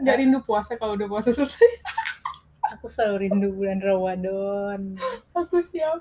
nggak 0.00 0.16
rindu 0.20 0.38
puasa 0.42 0.74
kalau 0.80 0.96
udah 0.96 1.08
puasa 1.08 1.30
selesai 1.30 1.70
aku 2.76 2.86
selalu 2.88 3.28
rindu 3.28 3.48
bulan 3.52 3.78
Ramadan. 3.82 4.96
aku 5.36 5.60
siap 5.60 6.00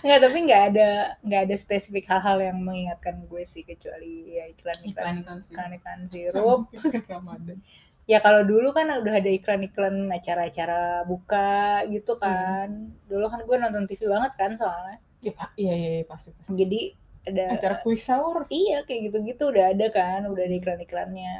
Enggak, 0.00 0.20
tapi 0.24 0.38
nggak 0.48 0.62
ada 0.72 0.88
nggak 1.20 1.42
ada 1.44 1.56
spesifik 1.60 2.08
hal-hal 2.08 2.40
yang 2.40 2.56
mengingatkan 2.56 3.20
gue 3.28 3.42
sih 3.44 3.62
kecuali 3.68 4.32
ya 4.32 4.48
iklan-iklan 4.48 5.20
iklan 5.20 5.20
iklan 5.20 5.38
sih 5.44 5.52
iklan-iklan 5.52 6.00
sirup. 6.08 6.60
Ramadan 7.12 7.58
Ya 8.04 8.20
kalau 8.20 8.44
dulu 8.44 8.76
kan 8.76 8.84
udah 9.00 9.16
ada 9.16 9.30
iklan-iklan 9.32 10.12
acara-acara 10.12 11.08
buka 11.08 11.88
gitu 11.88 12.20
kan. 12.20 12.92
Dulu 13.08 13.24
kan 13.32 13.40
gue 13.48 13.56
nonton 13.56 13.88
TV 13.88 14.04
banget 14.12 14.32
kan 14.36 14.52
soalnya. 14.60 15.00
ya, 15.24 15.32
Pak. 15.32 15.56
iya 15.56 15.72
iya 15.72 15.90
iya, 15.96 16.04
pasti 16.04 16.28
pasti 16.36 16.52
Jadi 16.52 16.92
ada 17.24 17.56
acara 17.56 17.76
kuis 17.80 18.04
sahur 18.04 18.44
Iya 18.46 18.84
kayak 18.84 19.00
gitu-gitu 19.08 19.48
udah 19.48 19.72
ada 19.72 19.86
kan, 19.88 20.28
udah 20.28 20.42
ada 20.44 20.54
iklan-iklannya. 20.54 21.36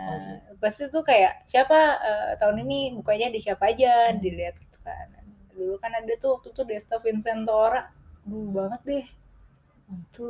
Pasti 0.56 0.88
tuh 0.88 1.04
kayak 1.04 1.44
siapa 1.44 1.76
eh, 2.00 2.30
tahun 2.40 2.64
ini 2.64 2.96
bukanya 2.96 3.28
di 3.28 3.40
siapa 3.40 3.68
aja 3.68 4.08
Hmm. 4.10 4.18
dilihat 4.18 4.56
gitu 4.56 4.78
kan. 4.80 5.08
Dulu 5.52 5.76
kan 5.78 5.92
ada 5.92 6.12
tuh 6.16 6.40
waktu 6.40 6.48
tuh 6.50 6.64
Desta 6.64 6.96
Vincentora, 6.98 7.92
dulu 8.24 8.64
banget 8.64 8.80
deh. 8.84 9.06
itu 9.84 10.24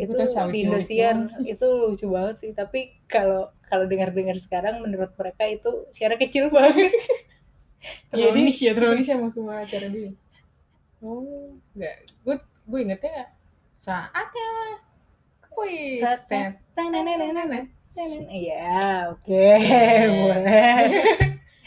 itu 0.00 0.12
di 0.48 0.58
Indosiar 0.64 1.28
itu 1.44 1.66
lucu 1.68 2.08
banget 2.08 2.40
sih 2.40 2.50
tapi 2.56 2.96
kalau 3.04 3.52
kalau 3.68 3.84
dengar-dengar 3.84 4.40
sekarang 4.40 4.80
menurut 4.80 5.12
mereka 5.20 5.44
itu 5.44 5.84
siaran 5.92 6.16
kecil 6.16 6.48
banget 6.48 6.90
Terlalu 8.10 8.50
Jadi- 8.50 8.64
ya, 8.66 8.72
terlalu 8.72 8.94
niche 8.98 9.12
sama 9.12 9.28
semua 9.30 9.62
acara 9.62 9.86
dia. 9.86 10.10
Oh, 10.98 11.54
enggak. 11.76 11.96
Gue 12.24 12.36
gue 12.42 12.78
ingetnya 12.82 13.30
saatnya 13.76 14.80
Tet. 16.28 16.60
Tananana. 16.76 17.64
Iya, 18.28 19.08
oke, 19.08 19.48
boleh. 20.12 20.84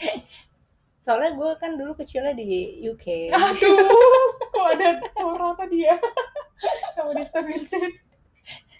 Soalnya 1.04 1.34
gue 1.34 1.50
kan 1.58 1.74
dulu 1.74 1.98
kecilnya 1.98 2.38
di 2.38 2.78
UK. 2.86 3.34
Aduh, 3.34 4.30
kok 4.54 4.66
ada 4.78 5.02
Tora 5.10 5.50
tadi 5.58 5.82
ya? 5.82 5.98
Sama 6.94 7.18
di 7.18 7.24
Steph 7.26 7.50
Vincent. 7.50 7.90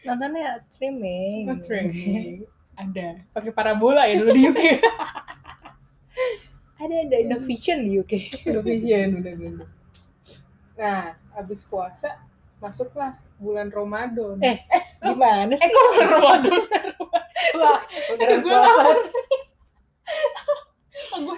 Nontonnya 0.06 0.62
streaming. 0.70 1.50
Oh, 1.50 1.58
streaming. 1.58 2.46
Ada. 2.78 3.26
Pakai 3.34 3.50
parabola 3.50 4.06
ya 4.06 4.22
dulu 4.22 4.30
di 4.30 4.42
UK. 4.46 4.62
Ada 6.80 6.96
ada 6.96 7.16
Innovision 7.20 7.84
di 7.84 8.00
UK. 8.00 8.40
Indovision, 8.48 9.20
udah 9.20 9.34
dulu. 9.36 9.64
Nah, 10.80 11.12
abis 11.36 11.60
puasa 11.68 12.16
masuklah 12.60 13.10
bulan 13.36 13.68
Ramadan. 13.68 14.36
Eh, 14.38 14.58
Gimana 15.00 15.52
sih? 15.52 15.64
eh 15.64 15.68
kok 15.68 15.84
bulan 15.90 16.08
Ramadan? 16.10 16.60
Wah, 17.58 17.80
udah 18.12 18.26
Aduh, 18.26 18.38
gue 18.38 18.52
lapar. 18.54 18.96
Gue 21.18 21.36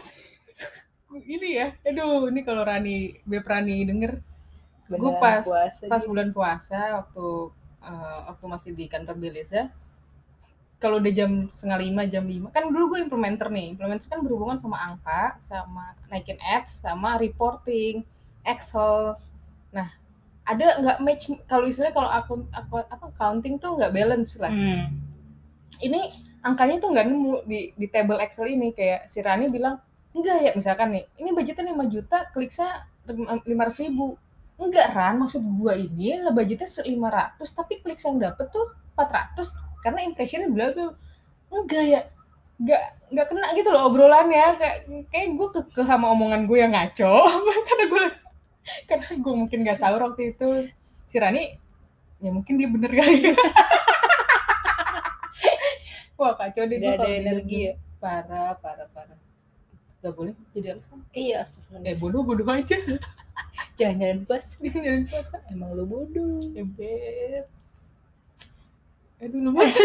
ini 1.25 1.49
ya. 1.55 1.67
Aduh, 1.83 2.27
ini 2.27 2.41
kalau 2.43 2.63
Rani, 2.63 2.97
Beb 3.23 3.45
Rani 3.45 3.85
denger 3.85 4.13
Gue 4.89 5.13
pas- 5.17 5.41
puasa 5.41 5.89
pas 5.89 5.99
dia. 5.99 6.09
bulan 6.11 6.29
puasa 6.31 6.81
waktu 7.01 7.27
eh, 7.81 8.19
waktu 8.29 8.45
masih 8.45 8.71
di 8.73 8.85
kantor 8.87 9.17
Beleza 9.17 9.73
kalau 10.77 11.01
udah 11.01 11.09
jam 11.11 11.49
setengah 11.49 11.79
lima 11.81 12.03
jam 12.05 12.27
lima 12.27 12.51
kan 12.51 12.69
dulu 12.69 12.93
gue 12.93 13.01
implementer 13.01 13.49
nih 13.49 13.73
implementer 13.73 14.05
kan 14.05 14.21
berhubungan 14.21 14.61
sama 14.61 14.85
angka 14.85 15.41
sama 15.41 15.97
naikin 16.07 16.37
ads 16.37 16.83
sama 16.83 17.17
reporting 17.17 18.05
Excel 18.45 19.17
nah 19.71 19.89
ada 20.43 20.67
nggak 20.83 20.99
match 21.07 21.31
kalau 21.47 21.71
istilahnya 21.71 21.95
kalau 21.95 22.11
akun 22.11 22.41
aku 22.51 22.83
apa 22.83 23.05
accounting 23.15 23.63
tuh 23.63 23.79
nggak 23.79 23.95
balance 23.95 24.39
lah. 24.43 24.51
Hmm. 24.51 24.99
ini 25.83 25.99
angkanya 26.47 26.79
tuh 26.79 26.95
nggak 26.95 27.07
nemu 27.11 27.33
di 27.47 27.61
di 27.75 27.87
table 27.91 28.19
Excel 28.23 28.51
ini. 28.51 28.75
Kayak 28.75 29.07
si 29.07 29.23
Rani 29.23 29.51
bilang 29.51 29.79
enggak 30.13 30.39
ya 30.43 30.51
misalkan 30.55 30.95
nih 30.95 31.05
ini 31.19 31.31
budgetnya 31.33 31.73
5 31.73 31.95
juta 31.95 32.19
kliknya 32.35 32.87
500 33.07 33.83
ribu. 33.87 34.19
Enggak 34.59 34.95
Ran 34.95 35.19
maksud 35.19 35.43
gua 35.59 35.75
ini 35.75 36.23
lah 36.23 36.31
budgetnya 36.35 36.67
500 36.67 37.43
tapi 37.51 37.83
klik 37.83 37.99
yang 37.99 38.19
dapet 38.19 38.47
tuh 38.51 38.67
400 38.95 39.83
karena 39.83 40.01
impressionnya 40.07 40.51
bla 40.51 40.71
bla. 40.75 40.95
Enggak 41.51 41.85
ya 41.87 42.01
enggak 42.63 42.83
enggak 43.11 43.27
kena 43.31 43.47
gitu 43.59 43.69
loh 43.75 43.83
obrolannya. 43.91 44.47
Kayak 44.59 44.77
kayak 45.11 45.29
gue 45.35 45.49
ke 45.71 45.83
sama 45.83 46.15
omongan 46.15 46.47
gue 46.47 46.59
yang 46.63 46.75
ngaco. 46.75 47.15
Karena 47.67 47.85
gue 47.91 48.05
karena 48.89 49.09
gue 49.13 49.35
mungkin 49.35 49.59
gak 49.63 49.79
sahur 49.79 50.01
waktu 50.03 50.33
itu 50.33 50.71
si 51.05 51.17
Rani 51.19 51.59
ya 52.19 52.31
mungkin 52.31 52.55
dia 52.57 52.69
bener 52.71 52.91
kali 52.91 53.35
wah 56.19 56.33
kacau 56.37 56.63
deh 56.65 56.79
gue 56.79 56.93
ada 56.93 57.09
energi 57.09 57.59
ya. 57.67 57.75
parah 57.99 58.55
parah 58.57 58.87
parah 58.91 59.19
gak 59.99 60.15
boleh 60.15 60.35
jadi 60.51 60.75
alasan 60.75 60.99
Iya, 61.13 61.39
eh 61.39 61.43
astagfirullah. 61.43 61.95
bodoh 61.99 62.23
bodoh 62.23 62.47
aja 62.49 62.77
Jangan-jangan 63.73 64.19
puasa. 64.29 64.55
jangan 64.61 65.03
puasa 65.09 65.37
Emang 65.49 65.71
lu 65.73 65.85
bodoh. 65.85 66.39
ya 66.53 66.63
beb 66.67 67.47
aduh 69.19 69.39
lemas 69.41 69.79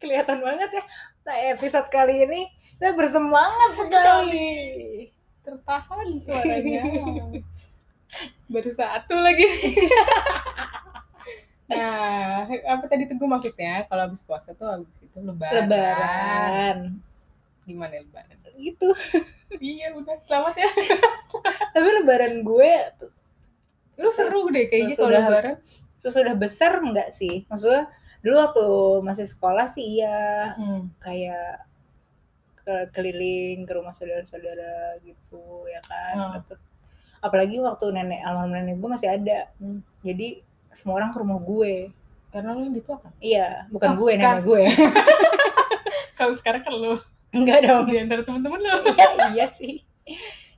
Kelihatan 0.00 0.40
banget 0.40 0.70
ya. 0.72 0.82
Nah, 1.28 1.36
episode 1.52 1.84
kali 1.92 2.24
ini 2.24 2.48
kita 2.72 2.96
bersemangat 2.96 3.76
sekali. 3.76 4.48
Tertahan 5.44 6.08
suaranya. 6.20 6.82
Baru 8.52 8.70
satu 8.70 9.14
lagi. 9.18 9.46
Nah 11.70 12.50
apa 12.50 12.84
tadi 12.90 13.06
tuh 13.06 13.14
gue 13.14 13.30
maksudnya? 13.30 13.86
Kalau 13.86 14.10
habis 14.10 14.18
puasa 14.26 14.50
tuh 14.58 14.66
habis 14.66 15.06
itu 15.06 15.18
lebaran. 15.22 15.70
Lebaran. 15.70 16.78
gimana 17.62 18.02
lebaran? 18.02 18.34
Gitu. 18.58 18.90
iya 19.62 19.94
udah. 19.94 20.18
Selamat 20.26 20.58
ya. 20.58 20.66
Tapi 21.70 21.88
lebaran 22.02 22.42
gue 22.42 22.72
lu 24.00 24.10
seru 24.10 24.50
deh 24.50 24.66
kayaknya 24.66 24.98
kalau 24.98 25.14
lebaran. 25.14 25.56
sesudah 26.02 26.34
besar 26.34 26.82
enggak 26.82 27.14
sih? 27.14 27.46
Maksudnya 27.46 27.86
dulu 28.18 28.36
waktu 28.42 28.66
masih 29.06 29.26
sekolah 29.30 29.70
sih 29.70 30.02
iya. 30.02 30.58
Hmm. 30.58 30.90
kayak 30.98 31.69
ke 32.70 32.76
keliling 32.92 33.66
ke 33.66 33.72
rumah 33.72 33.90
saudara-saudara 33.92 34.74
gitu 35.02 35.42
ya 35.66 35.82
kan 35.82 36.14
Hmm. 36.14 36.32
dapet 36.36 36.58
apalagi 37.20 37.58
waktu 37.58 37.84
nenek 37.90 38.22
almarhum 38.22 38.54
nenek 38.54 38.76
gue 38.76 38.88
masih 38.88 39.10
ada 39.10 39.50
Hmm. 39.56 39.82
jadi 40.00 40.38
semua 40.70 40.96
orang 40.96 41.10
ke 41.10 41.18
rumah 41.18 41.36
gue 41.38 41.90
karena 42.30 42.48
lu 42.52 42.62
yang 42.62 42.76
dituakan 42.76 43.10
iya 43.18 43.66
bukan 43.68 43.90
Oh, 43.90 43.96
gue 43.98 44.12
kan. 44.14 44.20
nenek 44.38 44.44
gue 44.44 44.62
kalau 46.14 46.32
sekarang 46.32 46.62
kan 46.62 46.72
lu 46.72 46.94
enggak 47.30 47.58
dong 47.60 47.86
di 47.86 47.96
antara 47.96 48.22
teman-teman 48.22 48.58
lu 48.58 48.70
iya, 48.88 49.08
iya 49.34 49.46
sih 49.50 49.82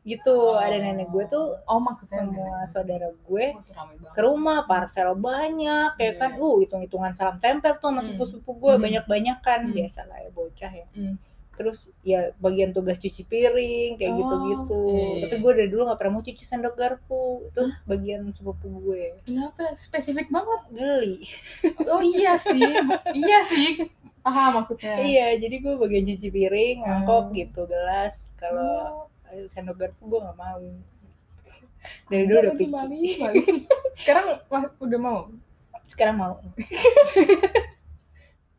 gitu 0.02 0.34
Oh. 0.34 0.58
ada 0.58 0.74
nenek 0.76 1.08
gue 1.08 1.24
tuh 1.26 1.54
Oh, 1.62 1.78
maksudnya 1.78 2.20
semua 2.20 2.42
nenek. 2.58 2.68
saudara 2.68 3.08
gue 3.08 3.46
Oh, 3.54 3.62
ke 4.10 4.20
rumah 4.20 4.62
parcel 4.64 5.14
banyak 5.14 5.90
ya 5.94 6.02
Iya. 6.04 6.18
kan 6.18 6.30
uh 6.36 6.56
hitung 6.58 6.82
hitungan 6.82 7.12
salam 7.12 7.38
tempel 7.38 7.72
tuh 7.72 7.88
sama 7.88 8.00
Hmm. 8.00 8.08
sepupu 8.08 8.24
sepupu 8.28 8.50
gue 8.60 8.72
Hmm. 8.72 8.82
banyak 8.82 9.04
banyak 9.06 9.38
kan 9.40 9.60
Hmm. 9.62 9.72
biasa 9.72 10.00
lah 10.04 10.18
ya 10.18 10.30
bocah 10.30 10.72
ya 10.72 10.86
Hmm. 10.92 11.14
Terus 11.52 11.88
ya 12.00 12.28
bagian 12.36 12.70
tugas 12.70 12.96
cuci 12.96 13.22
piring 13.22 13.94
kayak 13.94 14.08
Oh, 14.08 14.16
gitu 14.18 14.34
gitu 14.46 14.78
iya. 14.90 15.20
tapi 15.22 15.34
gue 15.38 15.50
dari 15.52 15.68
dulu 15.68 15.84
nggak 15.84 15.96
pernah 15.96 16.10
mau 16.12 16.20
cuci 16.20 16.40
sendok 16.40 16.74
garpu. 16.74 17.46
Itu 17.46 17.62
bagian 17.84 18.26
sepupu 18.28 18.66
gue. 18.82 19.16
Kenapa? 19.22 19.72
Spesifik 19.74 20.28
banget? 20.28 20.58
Geli. 20.70 21.22
Oh 21.86 22.00
iya 22.00 22.34
sih. 22.34 22.58
Iya 23.12 23.38
sih. 23.42 23.86
Paham 24.20 24.58
maksudnya. 24.58 24.96
Iya 24.96 25.36
jadi 25.36 25.54
gue 25.58 25.72
bagian 25.76 26.02
cuci 26.04 26.26
piring 26.28 26.76
mangkok 26.80 27.28
Hmm. 27.28 27.34
gitu 27.34 27.60
gelas. 27.64 28.28
Kalau 28.34 29.06
Oh, 29.28 29.30
eh, 29.30 29.46
sendok 29.46 29.78
garpu 29.78 30.02
gue 30.06 30.18
nggak 30.18 30.34
mau. 30.34 30.58
Dari 32.06 32.22
dulu 32.24 32.38
udah 32.40 32.54
pikir. 32.54 33.30
sekarang 33.98 34.24
wah, 34.46 34.62
udah 34.78 34.98
mau? 34.98 35.18
Sekarang 35.84 36.14
mau. 36.16 36.34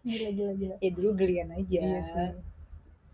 Gila 0.03 0.29
gila 0.31 0.51
gila. 0.53 0.75
Ya 0.77 0.89
dulu 0.91 1.09
gelian 1.15 1.49
aja. 1.49 1.79
Iya 1.79 1.99
sih 2.03 2.29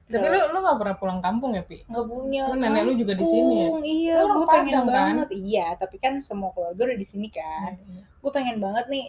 tapi 0.10 0.26
lu 0.26 0.40
lu 0.50 0.58
gak 0.60 0.78
pernah 0.82 0.96
pulang 0.98 1.20
kampung 1.22 1.52
ya 1.54 1.62
pi? 1.62 1.86
Nggak 1.86 2.06
punya 2.10 2.42
Soalnya 2.50 2.68
nenek 2.74 2.84
lu 2.90 2.94
juga 2.98 3.14
di 3.14 3.26
sini 3.30 3.54
ya? 3.54 3.68
iya. 3.86 4.16
Gue 4.26 4.46
pengen 4.50 4.76
kan? 4.76 4.88
banget. 4.90 5.28
Iya 5.32 5.66
tapi 5.78 5.96
kan 6.02 6.14
semua 6.20 6.50
keluarga 6.50 6.82
udah 6.90 6.98
di 6.98 7.08
sini 7.08 7.28
kan. 7.30 7.78
Gue 8.18 8.32
pengen 8.34 8.58
banget 8.58 8.90
nih 8.90 9.06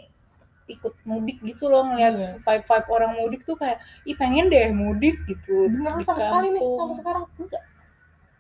ikut 0.71 0.95
mudik 1.03 1.43
gitu 1.43 1.67
loh 1.67 1.83
ngeliat 1.83 2.15
Iya. 2.15 2.31
five 2.47 2.63
five 2.63 2.87
orang 2.87 3.19
mudik 3.19 3.43
tuh 3.43 3.59
kayak 3.59 3.83
ih 4.07 4.15
pengen 4.15 4.47
deh 4.47 4.71
mudik 4.71 5.19
gitu. 5.27 5.67
Bener 5.67 5.99
sama 6.05 6.21
sekali 6.23 6.55
nih 6.55 6.63
sampai 6.63 6.97
sekarang. 7.01 7.25
Enggak. 7.35 7.63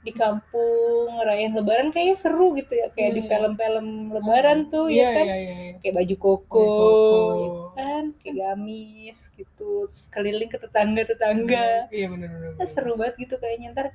Di 0.01 0.13
kampung 0.13 1.13
ngerayain 1.13 1.53
lebaran 1.53 1.89
kayaknya 1.91 2.17
seru 2.17 2.53
gitu 2.55 2.73
ya. 2.73 2.89
Kayak 2.91 3.13
di 3.13 3.21
Iya. 3.21 3.29
film-film 3.29 3.87
lebaran 4.11 4.59
tuh 4.67 4.89
iya 4.89 4.97
ya 4.97 5.09
kan? 5.13 5.27
iya 5.27 5.37
iya 5.37 5.55
iya. 5.55 5.73
kayak 5.79 5.95
baju 5.95 6.17
koko, 6.17 6.65
Baju 6.65 6.73
koko. 6.73 7.35
ya 7.37 7.49
kan? 7.77 8.05
Kayak 8.17 8.37
gamis 8.41 9.19
gitu 9.31 9.71
terus 9.85 10.01
keliling 10.09 10.49
ke 10.49 10.57
tetangga-tetangga. 10.57 11.69
Iya 11.89 12.07
bener 12.09 12.29
bener, 12.29 12.49
Nah, 12.49 12.57
bener. 12.57 12.69
seru 12.69 12.93
banget 12.95 13.15
gitu 13.19 13.35
kayaknya. 13.37 13.69
Ntar 13.71 13.87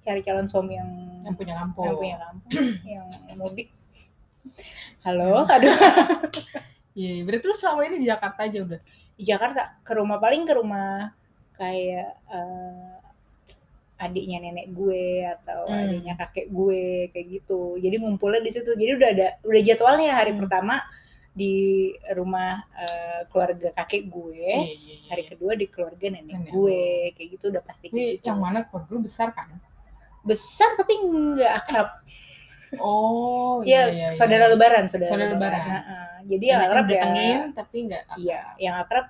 cari 0.00 0.20
calon 0.20 0.46
suami 0.46 0.74
yang 0.74 0.90
yang 1.22 1.34
punya 1.36 1.54
kampung. 1.54 1.84
yang 1.86 1.96
punya 1.96 2.16
kampung 2.18 2.50
yang 2.96 3.06
mudik. 3.36 3.68
Halo? 5.00 5.44
Aduh. 5.46 5.76
Iya 6.92 7.08
iya. 7.10 7.22
berarti 7.24 7.44
lu 7.46 7.56
selama 7.56 7.88
ini 7.88 8.04
di 8.04 8.06
Jakarta 8.06 8.44
aja 8.44 8.58
udah? 8.60 8.80
Di 9.16 9.24
Jakarta 9.24 9.80
ke 9.80 9.92
rumah 9.96 10.20
paling 10.20 10.44
ke 10.44 10.52
rumah 10.52 11.08
kayak 11.56 12.20
eh, 12.28 12.96
adiknya 14.02 14.38
nenek 14.40 14.66
gue 14.70 15.04
atau 15.24 15.62
Hmm. 15.64 15.86
adiknya 15.86 16.14
kakek 16.16 16.50
gue 16.50 16.82
kayak 17.08 17.26
gitu 17.32 17.78
jadi 17.78 17.96
ngumpulnya 17.96 18.42
di 18.42 18.50
situ 18.50 18.70
jadi 18.74 18.92
udah 18.98 19.08
ada 19.10 19.28
udah 19.42 19.60
jadwalnya 19.62 20.10
hari 20.12 20.34
Hmm. 20.34 20.40
pertama 20.42 20.82
di 21.32 21.54
rumah 22.12 22.60
eh, 22.76 23.20
keluarga 23.30 23.72
kakek 23.72 24.04
gue 24.06 24.36
iya 24.36 24.58
iya 24.68 24.76
iya. 24.76 24.96
hari 25.08 25.24
kedua 25.24 25.52
di 25.54 25.64
keluarga 25.64 26.06
nenek, 26.10 26.28
Nenek 26.28 26.50
gue 26.50 26.80
kayak 27.14 27.28
gitu 27.32 27.44
udah 27.48 27.62
pasti 27.62 27.86
ini 27.88 28.18
gitu. 28.18 28.28
yang 28.28 28.36
mana 28.36 28.66
keluarga 28.66 28.90
lu 28.90 29.00
besar 29.00 29.30
kan 29.30 29.48
besar 30.20 30.76
tapi 30.76 30.92
nggak 30.98 31.52
akrab 31.56 31.88
oh 32.78 33.60
ya 33.62 33.88
iya 33.88 34.08
iya 34.08 34.08
saudara 34.12 34.44
iya. 34.44 34.52
lebaran 34.52 34.84
saudara, 34.88 35.08
Saudara 35.08 35.30
lebaran, 35.30 35.40
lebaran. 35.40 35.62
Nah, 35.66 35.82
eh, 35.82 36.20
jadi 36.28 36.44
yang 36.46 36.60
akrab 36.62 36.84
ya 36.84 36.90
datengin 36.92 37.40
tapi 37.52 37.76
nggak 37.84 38.02
iya 38.18 38.40
yang 38.58 38.74
akrab 38.76 39.06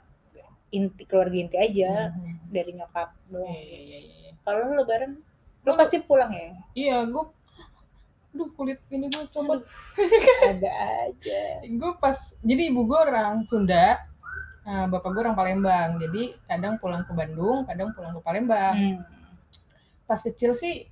inti 0.70 1.02
keluarga 1.04 1.36
inti 1.36 1.56
aja 1.58 1.90
Mhm. 2.10 2.32
dari 2.48 2.70
nyokap 2.72 3.08
doang 3.28 3.50
iya 3.50 3.60
iya 3.60 3.78
iya 3.82 3.98
iya 3.98 4.21
kalau 4.42 4.70
lu 4.70 4.82
lebaran 4.82 5.18
lu 5.62 5.72
pasti 5.78 6.02
pulang 6.02 6.30
ya? 6.34 6.50
Iya 6.74 6.96
gue 7.06 7.24
duh 8.32 8.48
kulit 8.56 8.80
ini 8.88 9.06
gue 9.12 9.24
coba. 9.30 9.62
Ada 10.50 10.70
aja. 11.06 11.42
Gue 11.68 11.92
pas 12.00 12.16
jadi 12.42 12.72
ibu 12.72 12.88
gue 12.88 12.98
orang 12.98 13.46
Sunda 13.46 14.00
eh, 14.66 14.86
bapak 14.90 15.10
gue 15.14 15.22
orang 15.22 15.38
Palembang. 15.38 16.00
Jadi 16.02 16.34
kadang 16.50 16.80
pulang 16.82 17.06
ke 17.06 17.12
Bandung 17.14 17.62
kadang 17.68 17.94
pulang 17.94 18.12
ke 18.18 18.20
Palembang. 18.22 18.76
Hmm. 18.76 18.98
pas 20.02 20.18
kecil 20.18 20.52
sih 20.52 20.84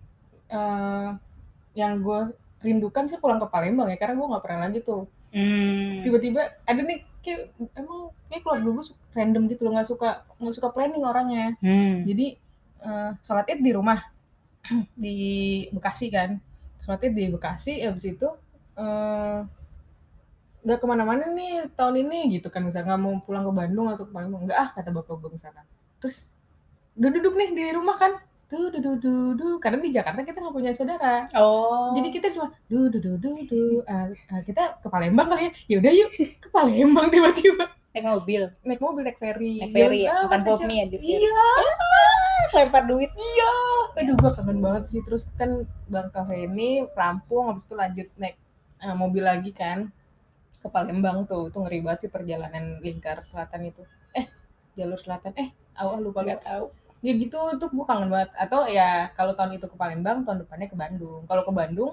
eh, 0.49 1.09
yang 1.75 2.01
gue 2.01 2.33
rindukan 2.63 3.11
sih 3.11 3.19
pulang 3.19 3.43
ke 3.43 3.49
Palembang 3.51 3.91
ya 3.91 3.99
karena 3.99 4.15
gue 4.17 4.27
nggak 4.31 4.45
pernah 4.45 4.61
lagi 4.71 4.81
tuh. 4.85 5.11
Hmm. 5.31 6.03
tiba-tiba 6.03 6.43
ada 6.67 6.83
nih 6.83 7.07
kayak 7.23 7.55
emang 7.79 8.11
kayak 8.27 8.43
keluarga 8.43 8.69
gue 8.75 8.85
random 9.15 9.47
gitu 9.47 9.63
loh 9.63 9.79
nggak 9.79 9.87
suka 9.87 10.27
nggak 10.43 10.55
suka 10.55 10.69
planning 10.75 11.07
orangnya. 11.07 11.55
Hmm. 11.63 12.03
jadi 12.03 12.35
eh, 12.85 13.11
sholat 13.25 13.47
id 13.49 13.61
di 13.61 13.73
rumah 13.73 13.99
di 15.03 15.17
Bekasi 15.73 16.07
kan. 16.13 16.37
Sholat 16.81 17.01
id 17.07 17.13
di 17.17 17.29
Bekasi 17.29 17.81
habis 17.85 18.05
itu 18.09 18.29
eh, 18.77 19.39
nggak 20.61 20.77
ke 20.77 20.87
mana-mana 20.89 21.25
nih 21.33 21.73
tahun 21.73 22.05
ini 22.05 22.41
gitu 22.41 22.53
kan. 22.53 22.65
Misalnya 22.65 22.95
nggak 22.97 23.01
mau 23.01 23.15
pulang 23.25 23.45
ke 23.49 23.53
Bandung 23.53 23.87
atau 23.89 24.05
ke 24.05 24.13
Palembang 24.13 24.45
nggak 24.45 24.59
ah 24.59 24.69
kata 24.77 24.91
bapak 24.93 25.15
gue 25.21 25.31
misalkan. 25.33 25.65
Terus 26.01 26.29
udah 26.97 27.11
duduk 27.13 27.35
nih 27.37 27.49
di 27.57 27.65
rumah 27.77 27.97
kan. 27.97 28.13
Duh 28.51 28.67
duh 28.67 28.83
duh 28.83 28.99
duh 28.99 29.31
duh 29.39 29.57
karena 29.63 29.79
di 29.79 29.95
Jakarta 29.95 30.27
kita 30.27 30.43
nggak 30.43 30.55
punya 30.59 30.75
saudara. 30.75 31.31
Oh. 31.39 31.95
jadi 31.95 32.09
kita 32.11 32.27
cuma 32.35 32.51
duh 32.67 32.91
duh 32.91 33.15
duh 33.15 33.87
Ah, 33.87 34.11
ah, 34.35 34.43
kita 34.43 34.83
ke 34.83 34.89
Palembang 34.91 35.31
kali 35.31 35.43
ya. 35.47 35.51
Ya 35.71 35.77
udah 35.79 35.93
yuk 35.95 36.11
ke 36.43 36.49
Palembang 36.51 37.07
tiba-tiba. 37.15 37.71
Naik 37.91 38.07
mobil, 38.07 38.43
naik 38.67 38.81
mobil 38.83 39.03
naik 39.03 39.19
ferry. 39.19 39.63
Naik 39.63 39.75
ferry 39.75 40.01
ya, 40.07 40.27
ya 40.31 40.85
di 40.87 40.99
ferry. 40.99 41.27
iya 41.27 41.47
Lempar 42.55 42.83
duit. 42.91 43.11
iya. 43.15 43.53
Aduh 43.99 44.15
gue 44.17 44.31
kangen 44.37 44.59
banget 44.65 44.83
sih. 44.91 45.01
Terus 45.07 45.31
kan 45.39 45.51
bang 45.93 46.09
kafe 46.15 46.47
ini 46.47 46.87
rampung 46.99 47.51
habis 47.51 47.65
itu 47.67 47.75
lanjut 47.75 48.09
naik 48.21 48.37
eh, 48.83 48.95
mobil 48.97 49.25
lagi 49.25 49.51
kan 49.55 49.79
ke 50.63 50.69
Palembang 50.69 51.25
tuh. 51.31 51.49
Itu 51.51 51.59
ngeri 51.63 51.81
banget 51.85 51.99
sih 52.07 52.11
perjalanan 52.13 52.79
lingkar 52.85 53.23
selatan 53.27 53.71
itu. 53.71 53.83
Eh 54.17 54.27
jalur 54.79 54.99
selatan. 54.99 55.33
Eh 55.39 55.49
awal 55.79 56.03
lupa 56.03 56.21
lupa 56.27 56.39
tahu. 56.43 56.67
ya 57.01 57.17
gitu 57.17 57.39
tuh 57.57 57.69
gue 57.73 57.85
kangen 57.89 58.09
banget. 58.13 58.31
Atau 58.37 58.69
ya 58.69 59.09
kalau 59.17 59.33
tahun 59.39 59.57
itu 59.57 59.67
ke 59.73 59.77
Palembang 59.79 60.23
tahun 60.27 60.45
depannya 60.45 60.69
ke 60.69 60.77
Bandung. 60.77 61.25
Kalau 61.31 61.43
ke 61.49 61.53
Bandung 61.55 61.93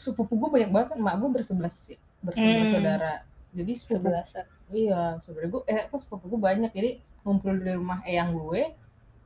sepupu 0.00 0.34
gue 0.40 0.50
banyak 0.50 0.70
banget 0.74 0.88
kan. 0.94 0.98
Emak 0.98 1.14
gue 1.20 1.30
bersebelas 1.30 1.74
sih 1.86 1.98
bersebelas 2.20 2.68
Hmm. 2.68 2.74
saudara. 2.74 3.12
Jadi 3.50 3.72
sepupu 3.74 4.06
Sebelasan. 4.06 4.46
Iya, 4.70 5.18
saudara 5.18 5.46
gue, 5.50 5.62
eh 5.66 5.82
apa 5.90 5.96
sepupu 5.98 6.30
gue 6.30 6.38
banyak, 6.38 6.70
jadi 6.70 7.02
ngumpul 7.22 7.54
di 7.56 7.72
rumah 7.72 8.00
eyang 8.02 8.32
gue, 8.32 8.72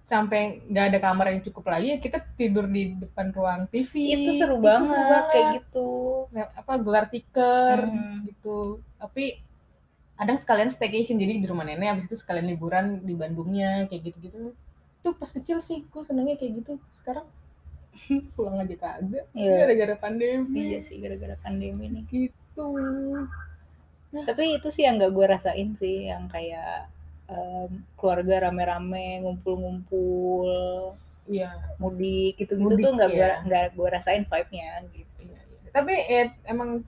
sampai 0.05 0.61
nggak 0.69 0.85
ada 0.93 0.99
kamar 1.01 1.27
yang 1.33 1.41
cukup 1.41 1.65
lagi, 1.67 1.97
kita 1.97 2.21
tidur 2.37 2.67
di 2.67 2.93
depan 2.95 3.33
ruang 3.33 3.65
TV. 3.67 3.93
Itu 4.21 4.31
seru 4.37 4.61
banget, 4.61 4.93
seru 4.93 5.01
banget. 5.03 5.25
kayak 5.31 5.47
gitu. 5.59 5.89
Apa 6.55 6.73
gelar 6.77 7.07
tiker 7.09 7.79
Hmm. 7.89 8.27
gitu. 8.27 8.59
Tapi 8.99 9.41
kadang 10.15 10.37
sekalian 10.37 10.69
staycation, 10.69 11.17
jadi 11.17 11.41
di 11.41 11.47
rumah 11.47 11.65
nenek, 11.65 11.91
habis 11.91 12.07
itu 12.07 12.15
sekalian 12.15 12.47
liburan 12.47 13.01
di 13.01 13.15
Bandungnya, 13.15 13.89
kayak 13.89 14.03
gitu-gitu. 14.05 14.53
Itu 15.01 15.09
pas 15.13 15.29
kecil 15.29 15.59
sih, 15.59 15.83
gue 15.83 16.03
senengnya 16.03 16.37
kayak 16.37 16.53
gitu. 16.61 16.77
Sekarang 16.95 17.25
pulang 18.37 18.61
aja 18.61 18.77
kagak, 18.77 19.25
Iya. 19.33 19.55
gara-gara 19.65 19.95
pandemi. 19.97 20.75
Iya 20.75 20.81
sih 20.83 21.01
gara-gara 21.01 21.35
pandemi 21.41 21.89
nih. 21.89 22.05
Gitu. 22.07 22.69
Tapi 24.15 24.45
itu 24.55 24.69
sih 24.71 24.87
yang 24.87 25.01
gak 25.01 25.11
gue 25.11 25.27
rasain 25.27 25.75
sih, 25.75 26.07
yang 26.07 26.31
kayak 26.31 26.87
em, 27.27 27.71
keluarga 27.97 28.49
rame-rame 28.49 29.23
ngumpul-ngumpul 29.23 30.49
Iya. 31.25 31.57
mudik 31.81 32.37
gitu-gitu 32.37 32.69
Mudik, 32.69 32.85
tuh 32.85 32.93
nggak 33.01 33.11
gue 33.11 33.17
iya. 33.25 33.41
nggak 33.41 33.65
gue 33.73 33.89
rasain 33.89 34.25
vibe-nya 34.29 34.71
gitu. 34.93 35.09
Iya, 35.25 35.41
iya. 35.41 35.71
Tapi 35.73 35.95
eh, 35.97 36.29
emang 36.45 36.85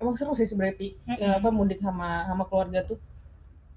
emang 0.00 0.14
seru 0.16 0.32
sih 0.32 0.48
sebenarnya 0.48 0.76
Pi. 0.80 0.88
Ya, 1.20 1.36
apa 1.36 1.52
mudik 1.52 1.76
sama 1.78 2.24
sama 2.24 2.48
keluarga 2.48 2.88
tuh. 2.88 2.96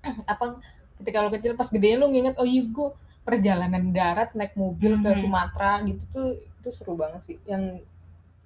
apa 0.31 0.63
ketika 1.03 1.19
lo 1.19 1.29
kecil 1.31 1.55
pas 1.55 1.67
gede 1.67 1.99
lo 1.99 2.07
nginget 2.07 2.39
oh 2.39 2.47
iya 2.47 2.63
gue 2.63 2.95
perjalanan 3.23 3.91
darat 3.91 4.31
naik 4.35 4.55
mobil 4.55 4.99
ke 4.99 5.09
Mhm. 5.11 5.19
Sumatera 5.19 5.83
gitu 5.83 6.03
tuh 6.07 6.27
itu 6.39 6.69
seru 6.71 6.95
banget 6.95 7.19
sih. 7.19 7.37
Yang 7.43 7.83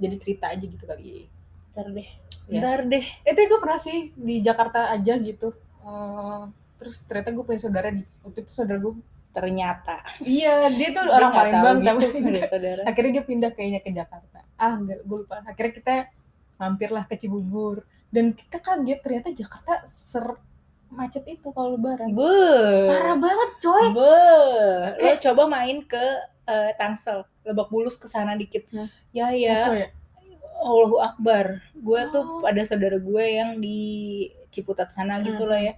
jadi 0.01 0.15
cerita 0.17 0.45
aja 0.49 0.65
gitu 0.65 0.85
kali. 0.85 1.29
Ntar 1.77 1.93
deh, 1.93 2.09
Iya. 2.49 2.57
ntar 2.65 2.79
deh. 2.89 3.05
Itu 3.21 3.39
gue 3.45 3.59
pernah 3.61 3.77
sih 3.77 4.09
di 4.17 4.41
Jakarta 4.41 4.89
aja 4.89 5.13
gitu. 5.21 5.53
Eh, 5.85 6.41
terus 6.77 7.01
ternyata 7.03 7.29
gue 7.31 7.43
punya 7.43 7.59
saudara 7.59 7.89
di 7.89 8.01
waktu 8.21 8.39
itu 8.39 8.51
saudara 8.53 8.79
gue 8.79 8.95
Ternyata 9.29 10.01
iya 10.19 10.65
dia 10.67 10.89
tuh 10.89 11.03
Dia 11.03 11.13
orang 11.13 11.29
Palembang 11.31 11.77
tapi 11.79 12.09
gitu, 12.09 12.25
ada 12.31 12.41
saudara. 12.53 12.81
akhirnya 12.83 13.11
dia 13.13 13.23
pindah 13.23 13.51
kayaknya 13.51 13.79
ke 13.79 13.91
Jakarta 13.91 14.39
ah 14.55 14.73
enggak 14.73 14.99
gue 14.99 15.17
lupa 15.19 15.35
akhirnya 15.43 15.73
kita 15.75 15.95
mampirlah 16.57 17.05
ke 17.05 17.15
Cibubur 17.15 17.85
dan 18.09 18.33
kita 18.33 18.57
kaget 18.57 18.97
ternyata 18.97 19.29
Jakarta 19.31 19.85
ser 19.85 20.25
macet 20.89 21.21
itu 21.27 21.51
kalau 21.51 21.75
lebaran 21.75 22.09
Be, 22.09 22.33
parah 22.87 23.13
banget 23.15 23.51
coy 23.59 23.85
be. 23.91 23.99
Lo 23.99 24.97
Kayak- 24.97 25.21
coba 25.21 25.43
main 25.45 25.83
ke 25.83 26.01
eh, 26.47 26.71
Tangsel, 26.73 27.21
Lebak 27.43 27.67
Bulus 27.67 27.93
ke 27.93 28.07
sana 28.07 28.33
dikit. 28.33 28.65
Hah? 28.71 28.87
Ya 29.11 29.29
ya, 29.29 29.67
ya 29.75 29.87
Allahu 30.57 30.97
Akbar. 30.97 31.59
Gue 31.75 32.01
tuh 32.09 32.23
Oh. 32.39 32.41
ada 32.41 32.63
saudara 32.63 32.97
gue 32.97 33.25
yang 33.27 33.59
di 33.59 33.79
Ciputat 34.49 34.89
sana 34.89 35.19
gitu 35.19 35.43
Hmm. 35.43 35.51
lah 35.51 35.59
ya. 35.61 35.73